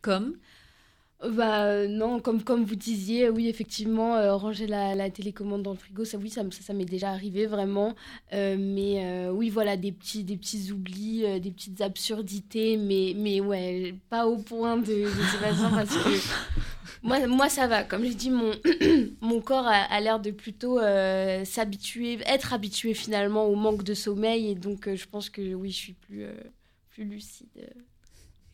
[0.00, 0.36] Comme?
[1.20, 5.72] Bah euh, non, comme, comme vous disiez, oui, effectivement, euh, ranger la, la télécommande dans
[5.72, 7.96] le frigo, ça, oui, ça, ça, ça m'est déjà arrivé vraiment.
[8.32, 13.40] Euh, mais euh, oui, voilà, des petits, des petits oublis, des petites absurdités, mais, mais
[13.40, 15.06] ouais, pas au point de,
[15.70, 16.08] parce que
[17.02, 17.82] moi, moi, ça va.
[17.82, 18.52] Comme j'ai dit, mon,
[19.20, 20.78] mon corps a, a l'air de plutôt
[21.44, 24.50] s'habituer, être habitué finalement au manque de sommeil.
[24.50, 26.26] Et donc, je pense que oui, je suis plus,
[26.90, 27.48] plus lucide.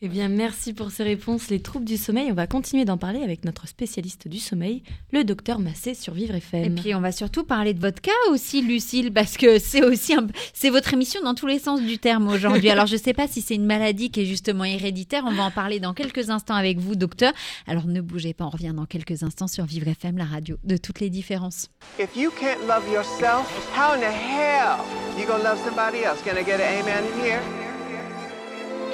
[0.01, 1.49] Eh bien, merci pour ces réponses.
[1.49, 4.83] Les troubles du sommeil, on va continuer d'en parler avec notre spécialiste du sommeil,
[5.13, 6.75] le docteur Massé sur Vivre Et FM.
[6.75, 10.27] puis on va surtout parler de votre cas aussi, Lucille, parce que c'est aussi un...
[10.53, 12.69] c'est votre émission dans tous les sens du terme aujourd'hui.
[12.71, 15.23] Alors je sais pas si c'est une maladie qui est justement héréditaire.
[15.25, 17.31] On va en parler dans quelques instants avec vous, docteur.
[17.65, 20.75] Alors ne bougez pas, on revient dans quelques instants sur Vivre FM, la radio de
[20.75, 21.69] toutes les différences.
[21.97, 24.77] If you can't love yourself, how in the hell
[25.17, 26.21] you gonna love somebody else?
[26.21, 27.64] Can I get an amen in here?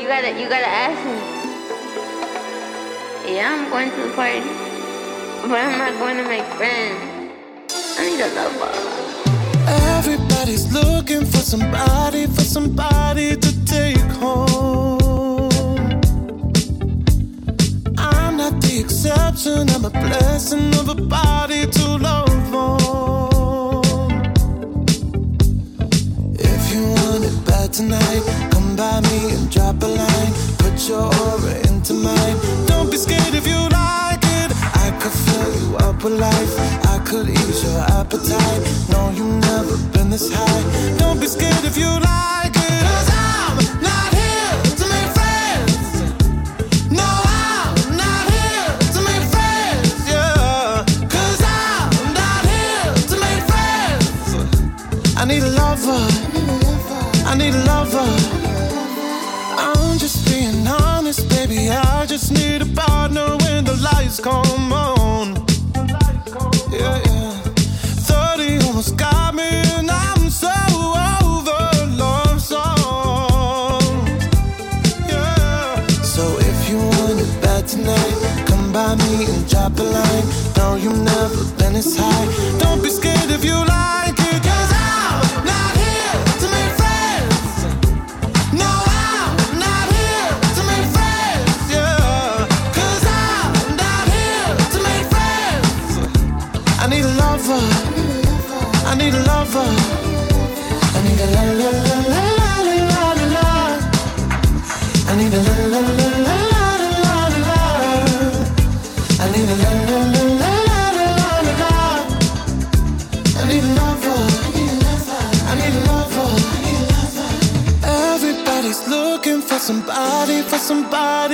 [0.02, 1.14] You gotta, you gotta ask me.
[3.36, 4.42] Yeah, I'm going to the party,
[5.48, 7.32] but I'm not going to make friends.
[8.00, 8.72] I need a lover.
[10.00, 15.52] Everybody's looking for somebody, for somebody to take home.
[18.00, 22.82] I'm not the exception, I'm a blessing of a body to love on.
[27.46, 28.51] bed tonight, come
[28.82, 30.34] by me and drop a line.
[30.58, 32.38] Put your aura into mine.
[32.66, 34.50] Don't be scared if you like it.
[34.86, 36.54] I could fill you up with life.
[36.94, 38.62] I could ease your appetite.
[38.92, 40.64] No, you've never been this high.
[40.98, 42.82] Don't be scared if you like it.
[42.90, 43.58] Cause I'm
[43.90, 45.86] not here to make friends.
[47.00, 47.10] No,
[47.44, 49.94] I'm not here to make friends.
[50.14, 50.86] Yeah.
[51.16, 54.28] Cause I'm not here to make friends.
[55.22, 56.02] I need a lover.
[57.30, 58.21] I need a lover.
[60.72, 61.70] Honest, baby.
[61.70, 65.36] I just need a partner when the lights come on.
[66.72, 67.32] Yeah, yeah.
[68.08, 71.64] 30 almost got me, and I'm so over
[71.98, 73.82] love song.
[75.10, 75.88] Yeah.
[76.04, 80.26] So if you want it bad tonight, come by me and drop a line.
[80.58, 82.60] No, you've never been this high.
[82.60, 84.11] Don't be scared if you like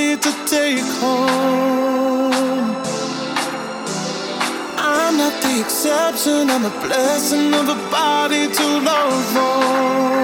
[0.08, 2.32] somebody to take home.
[4.78, 10.17] I'm not the exception, I'm a blessing of a body to love on.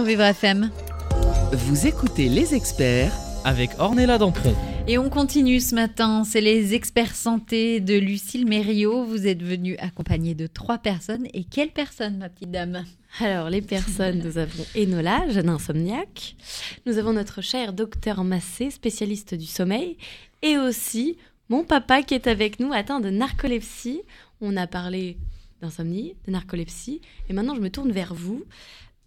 [0.00, 0.70] Sur Vivre FM.
[1.52, 3.12] Vous écoutez les experts
[3.44, 4.54] avec Ornella Dampron.
[4.86, 9.04] Et on continue ce matin, c'est les experts santé de Lucille Mériot.
[9.04, 11.26] Vous êtes venue accompagnée de trois personnes.
[11.34, 12.86] Et quelles personnes, ma petite dame?
[13.20, 16.34] Alors, les personnes, nous avons Enola, jeune insomniaque.
[16.86, 19.98] Nous avons notre cher docteur Massé, spécialiste du sommeil.
[20.40, 21.18] Et aussi
[21.50, 24.00] mon papa qui est avec nous, atteint de narcolepsie.
[24.40, 25.18] On a parlé
[25.60, 27.02] d'insomnie, de narcolepsie.
[27.28, 28.44] Et maintenant, je me tourne vers vous.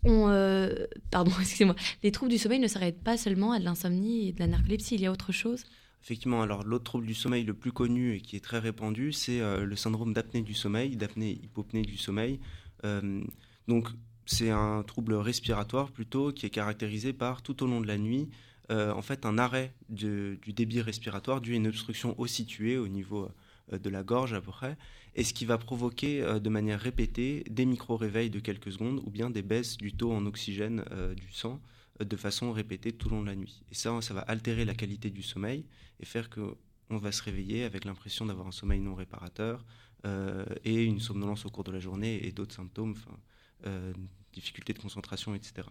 [0.05, 1.75] Euh, pardon, excusez-moi.
[2.03, 4.95] Les troubles du sommeil ne s'arrêtent pas seulement à de l'insomnie et de la narcolepsie.
[4.95, 5.63] Il y a autre chose?
[6.03, 9.39] Effectivement, alors l'autre trouble du sommeil le plus connu et qui est très répandu, c'est
[9.39, 12.39] euh, le syndrome d'apnée du sommeil, d'apnée-hypopnée du sommeil.
[12.83, 13.23] Euh,
[13.69, 13.87] donc
[14.25, 18.29] c'est un trouble respiratoire plutôt qui est caractérisé par tout au long de la nuit,
[18.69, 23.29] en fait un arrêt du débit respiratoire dû à une obstruction au situé au niveau
[23.79, 24.77] de la gorge à peu près,
[25.15, 29.09] et ce qui va provoquer euh, de manière répétée des micro-réveils de quelques secondes ou
[29.09, 31.61] bien des baisses du taux en oxygène euh, du sang
[32.01, 33.63] euh, de façon répétée tout au long de la nuit.
[33.71, 35.65] Et ça, ça va altérer la qualité du sommeil
[35.99, 36.55] et faire que
[36.89, 39.65] on va se réveiller avec l'impression d'avoir un sommeil non réparateur
[40.05, 42.95] euh, et une somnolence au cours de la journée et d'autres symptômes,
[43.65, 43.93] euh,
[44.33, 45.67] difficultés de concentration, etc.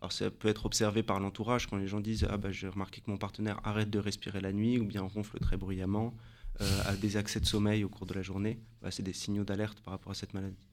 [0.00, 3.00] Alors ça peut être observé par l'entourage quand les gens disent ah bah j'ai remarqué
[3.00, 6.14] que mon partenaire arrête de respirer la nuit ou bien ronfle très bruyamment,
[6.60, 8.60] euh, a des accès de sommeil au cours de la journée.
[8.82, 10.66] Bah, c'est des signaux d'alerte par rapport à cette maladie.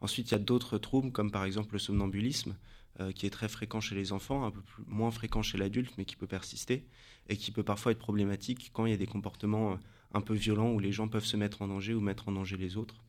[0.00, 2.56] Ensuite, il y a d'autres troubles comme par exemple le somnambulisme
[3.00, 5.92] euh, qui est très fréquent chez les enfants, un peu plus- moins fréquent chez l'adulte,
[5.96, 6.86] mais qui peut persister
[7.28, 9.76] et qui peut parfois être problématique quand il y a des comportements euh,
[10.14, 12.56] un peu violents où les gens peuvent se mettre en danger ou mettre en danger
[12.56, 13.02] les autres.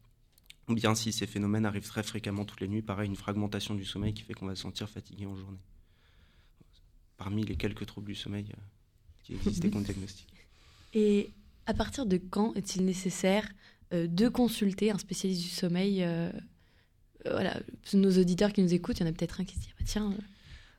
[0.69, 3.83] Ou bien si ces phénomènes arrivent très fréquemment toutes les nuits, pareil, une fragmentation du
[3.83, 5.59] sommeil qui fait qu'on va se sentir fatigué en journée.
[7.17, 8.45] Parmi les quelques troubles du sommeil.
[8.51, 8.61] euh,
[9.23, 10.27] qui existait qu'on diagnostique.
[10.93, 11.31] Et
[11.65, 13.47] à partir de quand est-il nécessaire
[13.93, 16.29] euh, de consulter un spécialiste du sommeil euh,
[17.25, 17.59] euh, Voilà,
[17.93, 19.75] nos auditeurs qui nous écoutent, il y en a peut-être un qui se dit ah
[19.79, 20.13] bah tiens.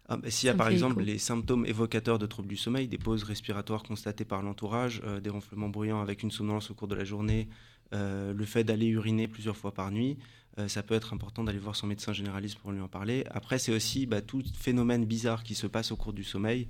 [0.08, 1.12] Ah, bah, S'il y a par exemple écho.
[1.12, 5.30] les symptômes évocateurs de troubles du sommeil, des pauses respiratoires constatées par l'entourage, euh, des
[5.30, 7.48] ronflements bruyants avec une somnolence au cours de la journée,
[7.94, 10.18] euh, le fait d'aller uriner plusieurs fois par nuit,
[10.58, 13.24] euh, ça peut être important d'aller voir son médecin généraliste pour lui en parler.
[13.30, 16.68] Après, c'est aussi bah, tout phénomène bizarre qui se passe au cours du sommeil.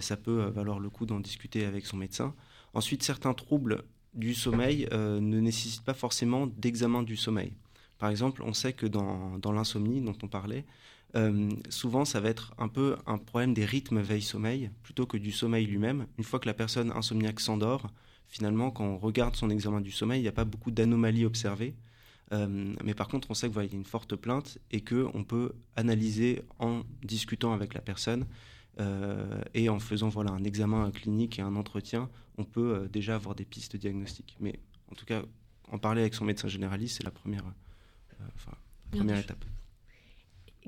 [0.00, 2.34] Ça peut valoir le coup d'en discuter avec son médecin.
[2.74, 7.52] Ensuite, certains troubles du sommeil euh, ne nécessitent pas forcément d'examen du sommeil.
[7.98, 10.64] Par exemple, on sait que dans, l'insomnie dont on parlait,
[11.16, 15.32] euh, souvent ça va être un peu un problème des rythmes veille-sommeil plutôt que du
[15.32, 16.06] sommeil lui-même.
[16.18, 17.90] Une fois que la personne insomniaque s'endort,
[18.28, 21.74] finalement, quand on regarde son examen du sommeil, il n'y a pas beaucoup d'anomalies observées.
[22.32, 25.52] Euh, mais par contre, on sait qu'il y a une forte plainte et qu'on peut
[25.76, 28.26] analyser en discutant avec la personne
[28.80, 33.14] euh, et en faisant voilà, un examen clinique et un entretien, on peut euh, déjà
[33.16, 34.36] avoir des pistes diagnostiques.
[34.40, 34.58] Mais
[34.90, 35.22] en tout cas,
[35.70, 38.52] en parler avec son médecin généraliste, c'est la première, euh, enfin,
[38.90, 39.44] première étape.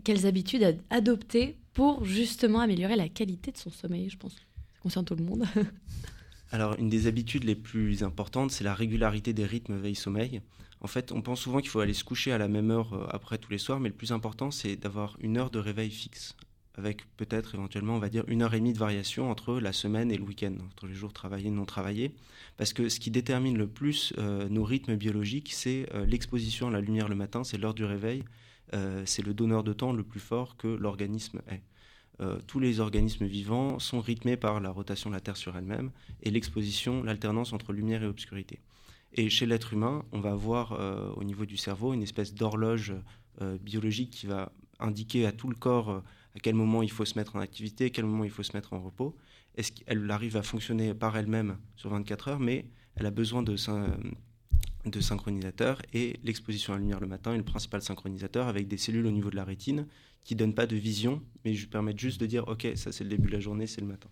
[0.05, 4.41] Quelles habitudes ad- adopter pour justement améliorer la qualité de son sommeil Je pense que
[4.41, 5.45] ça concerne tout le monde.
[6.53, 10.41] Alors, une des habitudes les plus importantes, c'est la régularité des rythmes veille-sommeil.
[10.81, 13.39] En fait, on pense souvent qu'il faut aller se coucher à la même heure après
[13.39, 16.35] tous les soirs, mais le plus important, c'est d'avoir une heure de réveil fixe,
[16.77, 20.11] avec peut-être éventuellement, on va dire, une heure et demie de variation entre la semaine
[20.11, 22.15] et le week-end, entre les jours travaillés et non travaillés.
[22.57, 26.71] Parce que ce qui détermine le plus euh, nos rythmes biologiques, c'est euh, l'exposition à
[26.71, 28.25] la lumière le matin, c'est l'heure du réveil,
[28.75, 31.63] euh, c'est le donneur de temps le plus fort que l'organisme est.
[32.47, 35.91] Tous les organismes vivants sont rythmés par la rotation de la Terre sur elle-même
[36.23, 38.59] et l'exposition, l'alternance entre lumière et obscurité.
[39.15, 40.79] Et chez l'être humain, on va avoir
[41.17, 42.93] au niveau du cerveau une espèce d'horloge
[43.63, 46.01] biologique qui va indiquer à tout le corps euh,
[46.37, 48.57] à quel moment il faut se mettre en activité, à quel moment il faut se
[48.57, 49.17] mettre en repos.
[49.57, 53.57] Est-ce qu'elle arrive à fonctionner par elle-même sur 24 heures, mais elle a besoin de,
[54.87, 58.77] de synchronisateurs et l'exposition à la lumière le matin est le principal synchronisateur avec des
[58.79, 59.87] cellules au niveau de la rétine
[60.25, 63.11] qui donnent pas de vision, mais ju- permettent juste de dire ok, ça c'est le
[63.11, 64.09] début de la journée, c'est le matin.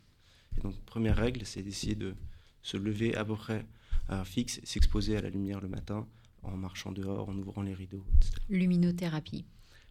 [0.57, 2.15] Et donc première règle, c'est d'essayer de
[2.63, 3.65] se lever à peu près
[4.09, 6.07] à fixe, s'exposer à la lumière le matin
[6.43, 8.33] en marchant dehors, en ouvrant les rideaux, etc.
[8.49, 9.45] Luminothérapie.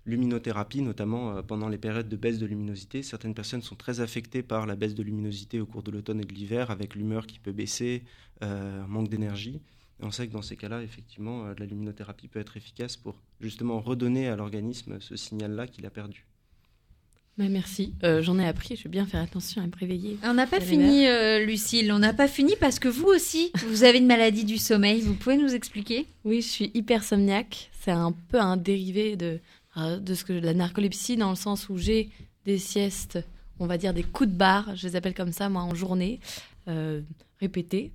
[0.08, 3.04] Luminothérapie, notamment euh, pendant les périodes de baisse de luminosité.
[3.04, 6.26] Certaines personnes sont très affectées par la baisse de luminosité au cours de l'automne et
[6.26, 8.04] de l'hiver, avec l'humeur qui peut baisser,
[8.42, 9.62] euh, un manque d'énergie.
[10.00, 13.82] On sait que dans ces cas-là, effectivement, euh, la luminothérapie peut être efficace pour justement
[13.82, 16.26] redonner à l'organisme ce signal-là qu'il a perdu.
[17.38, 20.18] Bah, merci, Euh, j'en ai appris, je vais bien faire attention à me réveiller.
[20.24, 21.92] On n'a pas fini, euh, Lucille.
[21.92, 25.02] On n'a pas fini parce que vous aussi, vous avez une maladie du sommeil.
[25.02, 26.08] Vous pouvez nous expliquer?
[26.26, 27.70] Oui, je suis hypersomniaque.
[27.80, 29.40] C'est un peu un dérivé de,
[29.78, 32.10] de ce que la narcolepsie, dans le sens où j'ai
[32.46, 33.20] des siestes,
[33.60, 36.20] on va dire des coups de barre, je les appelle comme ça, moi, en journée,
[36.68, 37.02] euh,
[37.40, 37.94] répétés.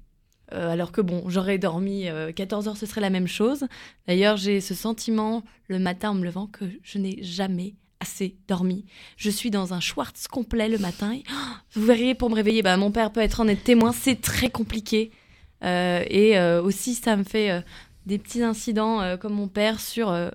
[0.52, 3.64] Euh, alors que bon, j'aurais dormi euh, 14 heures, ce serait la même chose.
[4.06, 8.84] D'ailleurs, j'ai ce sentiment le matin en me levant que je n'ai jamais assez dormi.
[9.16, 11.12] Je suis dans un Schwartz complet le matin.
[11.12, 13.92] et, oh, vous verriez, pour me réveiller, bah, mon père peut être en être témoin,
[13.92, 15.12] c'est très compliqué.
[15.64, 17.60] Euh, et euh, aussi, ça me fait euh,
[18.06, 20.30] des petits incidents euh, comme mon père sur euh,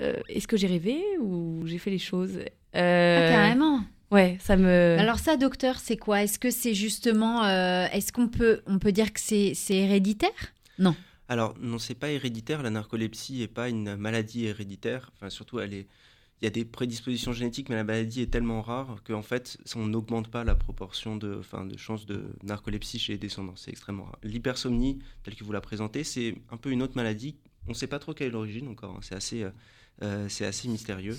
[0.00, 2.38] euh, est-ce que j'ai rêvé ou j'ai fait les choses?
[2.74, 3.80] Euh, Ah, Carrément.
[4.10, 4.96] Ouais, ça me.
[4.98, 6.22] Alors ça, docteur, c'est quoi?
[6.22, 10.30] Est-ce que c'est justement, euh, est-ce qu'on peut, on peut dire que c'est, c'est héréditaire?
[10.78, 10.94] Non.
[11.28, 12.62] Alors, non, c'est pas héréditaire.
[12.62, 15.10] La narcolepsie n'est pas une maladie héréditaire.
[15.16, 15.86] Enfin, surtout, elle est.
[16.40, 19.78] Il y a des prédispositions génétiques, mais la maladie est tellement rare qu'en fait, ça-
[19.78, 23.54] on n'augmente pas la proportion de, enfin, de chances de narcolepsie chez les descendants.
[23.56, 24.18] C'est extrêmement rare.
[24.24, 27.36] L'hypersomnie, telle que vous la présentez, c'est un peu une autre maladie.
[27.68, 28.90] On ne sait pas trop quelle est l'origine encore.
[28.96, 29.00] hein.
[29.02, 29.50] C'est assez, euh,
[30.28, 31.16] c'est assez mystérieux.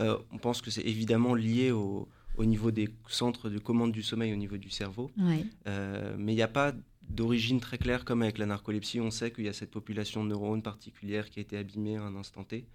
[0.00, 4.02] Euh, on pense que c'est évidemment lié au, au niveau des centres de commande du
[4.02, 5.10] sommeil au niveau du cerveau.
[5.18, 5.44] Ouais.
[5.66, 6.72] Euh, mais il n'y a pas
[7.08, 9.00] d'origine très claire comme avec la narcolepsie.
[9.00, 12.02] On sait qu'il y a cette population de neurones particulière qui a été abîmée à
[12.02, 12.66] un instant T.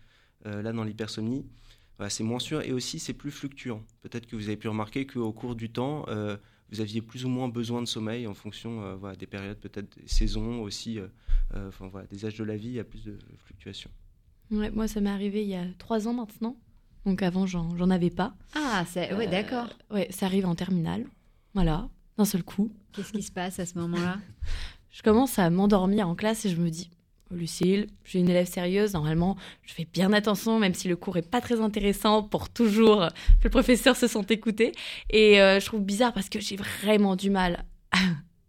[0.46, 1.46] Euh, là, dans l'hypersomnie,
[1.98, 3.84] voilà, c'est moins sûr et aussi c'est plus fluctuant.
[4.02, 6.38] Peut-être que vous avez pu remarquer qu'au cours du temps, euh,
[6.72, 9.98] vous aviez plus ou moins besoin de sommeil en fonction euh, voilà, des périodes, peut-être
[10.00, 11.08] des saisons aussi, euh,
[11.56, 13.90] euh, enfin, voilà, des âges de la vie, il y a plus de fluctuations.
[14.52, 16.56] Ouais, moi, ça m'est arrivé il y a trois ans maintenant.
[17.06, 18.34] Donc avant, j'en j'en avais pas.
[18.56, 19.68] Ah, c'est, ouais, Euh, d'accord.
[19.92, 21.06] Ouais, ça arrive en terminale.
[21.54, 21.88] Voilà,
[22.18, 22.72] d'un seul coup.
[22.94, 24.18] Qu'est-ce qui se passe à ce moment-là?
[24.92, 26.90] Je commence à m'endormir en classe et je me dis,
[27.30, 31.30] Lucille, j'ai une élève sérieuse, normalement, je fais bien attention, même si le cours est
[31.30, 33.08] pas très intéressant, pour toujours
[33.40, 34.72] que le professeur se sente écouté.
[35.12, 37.66] Et euh, je trouve bizarre parce que j'ai vraiment du mal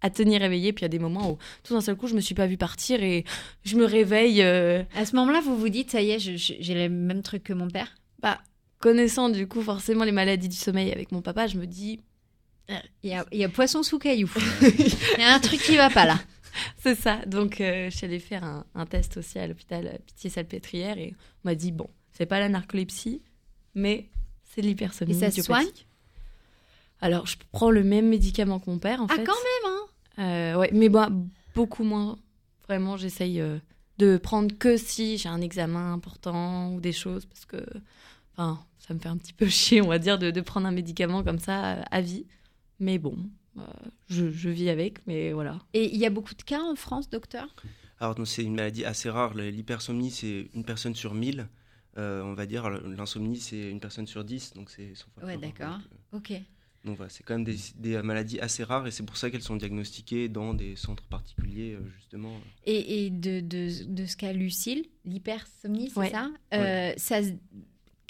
[0.00, 0.72] à, tenir éveillée.
[0.72, 2.46] Puis il y a des moments où, tout d'un seul coup, je me suis pas
[2.46, 3.24] vue partir et
[3.64, 4.42] je me réveille.
[4.42, 7.52] euh, À ce moment-là, vous vous dites, ça y est, j'ai le même truc que
[7.52, 7.94] mon père?
[8.20, 8.38] Bah,
[8.78, 12.00] connaissant du coup forcément les maladies du sommeil avec mon papa, je me dis,
[13.02, 14.30] Il y a, il y a poisson sous caillou.
[14.62, 16.18] Il y a un truc qui va pas là.
[16.78, 17.20] C'est ça.
[17.26, 21.48] Donc, euh, je suis allée faire un, un test aussi à l'hôpital Pitié-Salpêtrière et on
[21.48, 23.22] m'a dit bon, c'est pas la narcolepsie,
[23.74, 24.08] mais
[24.44, 25.12] c'est l'hypersomnie.
[25.12, 25.66] Et ça se soigne?
[27.00, 29.24] Alors, je prends le même médicament que mon père, en Ah, fait.
[29.24, 30.22] quand même, hein
[30.54, 31.10] Euh, ouais, mais bah,
[31.54, 32.18] beaucoup moins.
[32.66, 33.58] Vraiment, j'essaye euh,
[33.98, 37.64] de prendre que si j'ai un examen important ou des choses, parce que
[38.36, 40.72] enfin, ça me fait un petit peu chier, on va dire, de, de prendre un
[40.72, 42.26] médicament comme ça euh, à vie.
[42.80, 43.16] Mais bon,
[43.58, 43.62] euh,
[44.08, 45.58] je, je vis avec, mais voilà.
[45.74, 47.54] Et il y a beaucoup de cas en France, docteur?
[48.00, 49.34] Alors, c'est une maladie assez rare.
[49.34, 51.48] L'hypersomnie, c'est une personne sur 1000.
[51.96, 54.52] Euh, on va dire, l'insomnie, c'est une personne sur 10.
[54.54, 55.78] Donc, c'est 100 fois Ouais, plus rare.
[55.80, 55.80] d'accord.
[56.12, 56.32] Ok.
[56.84, 59.30] Euh, donc voilà, c'est quand même des, des maladies assez rares et c'est pour ça
[59.30, 62.32] qu'elles sont diagnostiquées dans des centres particuliers, euh, justement.
[62.66, 66.10] Et, et de, de, de ce qu'a Lucille, l'hypersomnie, c'est Ouais.
[66.10, 67.20] ça, Euh, ça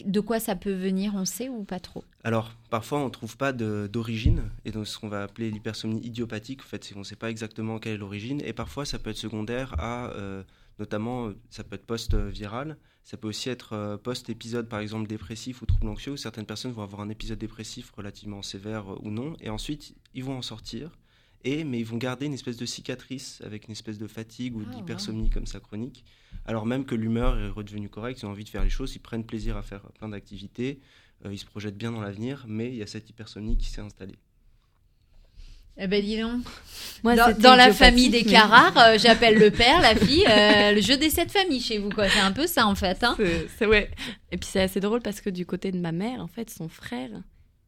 [0.04, 2.04] De quoi ça peut venir, on sait ou pas trop?
[2.22, 6.60] Alors, parfois, on ne trouve pas d'origine, et donc ce qu'on va appeler l'hypersomnie idiopathique,
[6.60, 9.10] en fait, c'est qu'on ne sait pas exactement quelle est l'origine, et parfois, ça peut
[9.10, 10.44] être secondaire à, euh,
[10.78, 12.76] notamment, euh, ça peut être post-viral,
[13.08, 16.72] ça peut aussi être euh, post-épisode, par exemple, dépressif ou trouble anxieux, où certaines personnes
[16.72, 20.42] vont avoir un épisode dépressif relativement sévère euh, ou non, et ensuite, ils vont en
[20.42, 20.90] sortir,
[21.42, 24.62] et, mais ils vont garder une espèce de cicatrice avec une espèce de fatigue ou
[24.66, 26.04] Ah, d'hypersomnie comme ça chronique,
[26.44, 29.00] alors même que l'humeur est redevenue correcte, ils ont envie de faire les choses, ils
[29.00, 30.82] prennent plaisir à faire plein d'activités,
[31.24, 33.80] euh, ils se projettent bien dans l'avenir, mais il y a cette hypersomnie qui s'est
[33.80, 34.18] installée.
[35.78, 36.42] Eh ben dis donc.
[37.04, 40.80] Moi, dans, la famille des mais- Carrare, euh, j'appelle le père, la fille, euh, le
[40.80, 42.08] jeu des sept familles chez vous, quoi.
[42.08, 43.04] C'est un peu ça, en fait.
[43.04, 43.90] Hein C'est- c'est ouais.
[44.32, 46.68] Et puis c'est assez drôle parce que du côté de ma mère, en fait, son
[46.68, 47.10] frère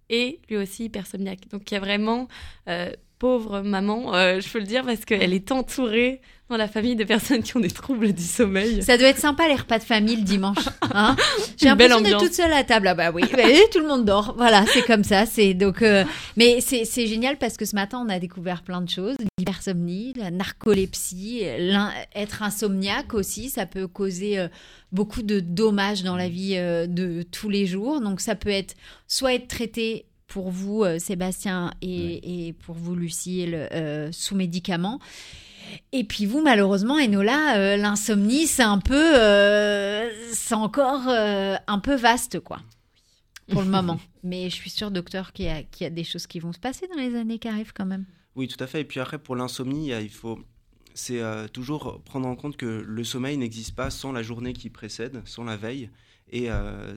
[0.09, 1.49] est lui aussi hypersomniaque.
[1.53, 2.27] Donc il y a vraiment
[2.69, 2.91] euh,
[3.21, 6.21] pauvre maman, euh, je peux le dire parce qu'elle est entourée
[6.51, 8.83] dans la famille de personnes qui ont des troubles du sommeil.
[8.83, 10.59] Ça doit être sympa les repas de famille le dimanche.
[10.93, 11.15] Hein
[11.57, 12.89] J'ai l'impression d'être toute seule à table.
[12.89, 14.35] Ah bah oui, bah, tout le monde dort.
[14.37, 15.25] Voilà, c'est comme ça.
[15.25, 16.05] C'est donc, euh,
[16.37, 19.15] mais c'est génial parce que ce matin on a découvert plein de choses.
[19.39, 24.49] L'hypersomnie, la narcolepsie, l'in- être insomniaque aussi, ça peut causer euh,
[24.91, 28.01] beaucoup de dommages dans la vie euh, de tous les jours.
[28.01, 28.75] Donc ça peut être
[29.07, 33.69] soit être traité pour vous, Sébastien, et, et pour vous, Lucille,
[34.13, 35.01] sous médicaments.
[35.93, 41.79] Et puis vous, malheureusement, Enola, euh, l'insomnie, c'est un peu, euh, c'est encore euh, un
[41.79, 42.61] peu vaste, quoi,
[43.51, 44.01] pour le moment.
[44.23, 46.53] Mais je suis sûre, docteur, qu'il y, a, qu'il y a des choses qui vont
[46.53, 48.05] se passer dans les années qui arrivent quand même.
[48.37, 48.83] Oui, tout à fait.
[48.83, 50.39] Et puis après, pour l'insomnie, il faut.
[50.93, 54.71] C'est euh, toujours prendre en compte que le sommeil n'existe pas sans la journée qui
[54.71, 55.91] précède, sans la veille.
[56.33, 56.49] Et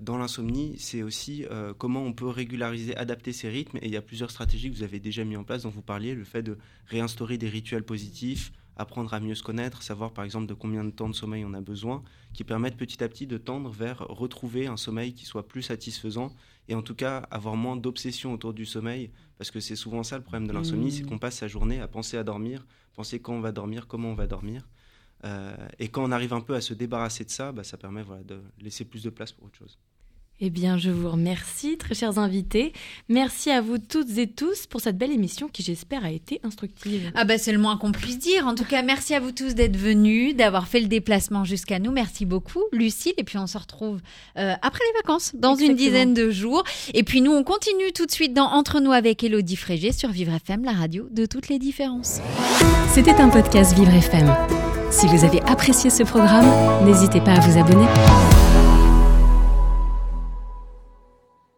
[0.04, 1.44] dans l'insomnie, c'est aussi
[1.80, 3.78] comment on peut régulariser, adapter ses rythmes.
[3.78, 5.82] Et il y a plusieurs stratégies que vous avez déjà mis en place, dont vous
[5.82, 6.56] parliez, le fait de
[6.86, 10.90] réinstaurer des rituels positifs, apprendre à mieux se connaître, savoir par exemple de combien de
[10.90, 12.04] temps de sommeil on a besoin,
[12.34, 16.34] qui permettent petit à petit de tendre vers retrouver un sommeil qui soit plus satisfaisant
[16.68, 20.18] et en tout cas avoir moins d'obsession autour du sommeil, parce que c'est souvent ça
[20.18, 22.66] le problème de l'insomnie, c'est qu'on passe sa journée à penser à dormir,
[22.96, 24.68] penser quand on va dormir, comment on va dormir.
[25.26, 28.04] Euh, et quand on arrive un peu à se débarrasser de ça, bah, ça permet
[28.04, 29.78] voilà, de laisser plus de place pour autre chose.
[30.46, 32.74] Eh bien, je vous remercie, très chers invités.
[33.08, 37.14] Merci à vous toutes et tous pour cette belle émission qui, j'espère, a été instructive.
[37.16, 38.46] Ah bah c'est le moins qu'on puisse dire.
[38.46, 41.94] En tout cas, merci à vous tous d'être venus, d'avoir fait le déplacement jusqu'à nous.
[41.94, 43.14] Merci beaucoup, Lucille.
[43.16, 44.02] Et puis on se retrouve
[44.38, 46.66] euh, après les vacances, dans une dizaine de jours.
[46.94, 50.10] Et puis nous, on continue tout de suite dans Entre nous avec Elodie Frégé sur
[50.10, 52.20] Vivre FM, la radio de toutes les différences.
[52.90, 54.30] C'était un podcast Vivre FM.
[54.92, 58.73] Si vous avez apprécié ce programme, n'hésitez pas à vous abonner.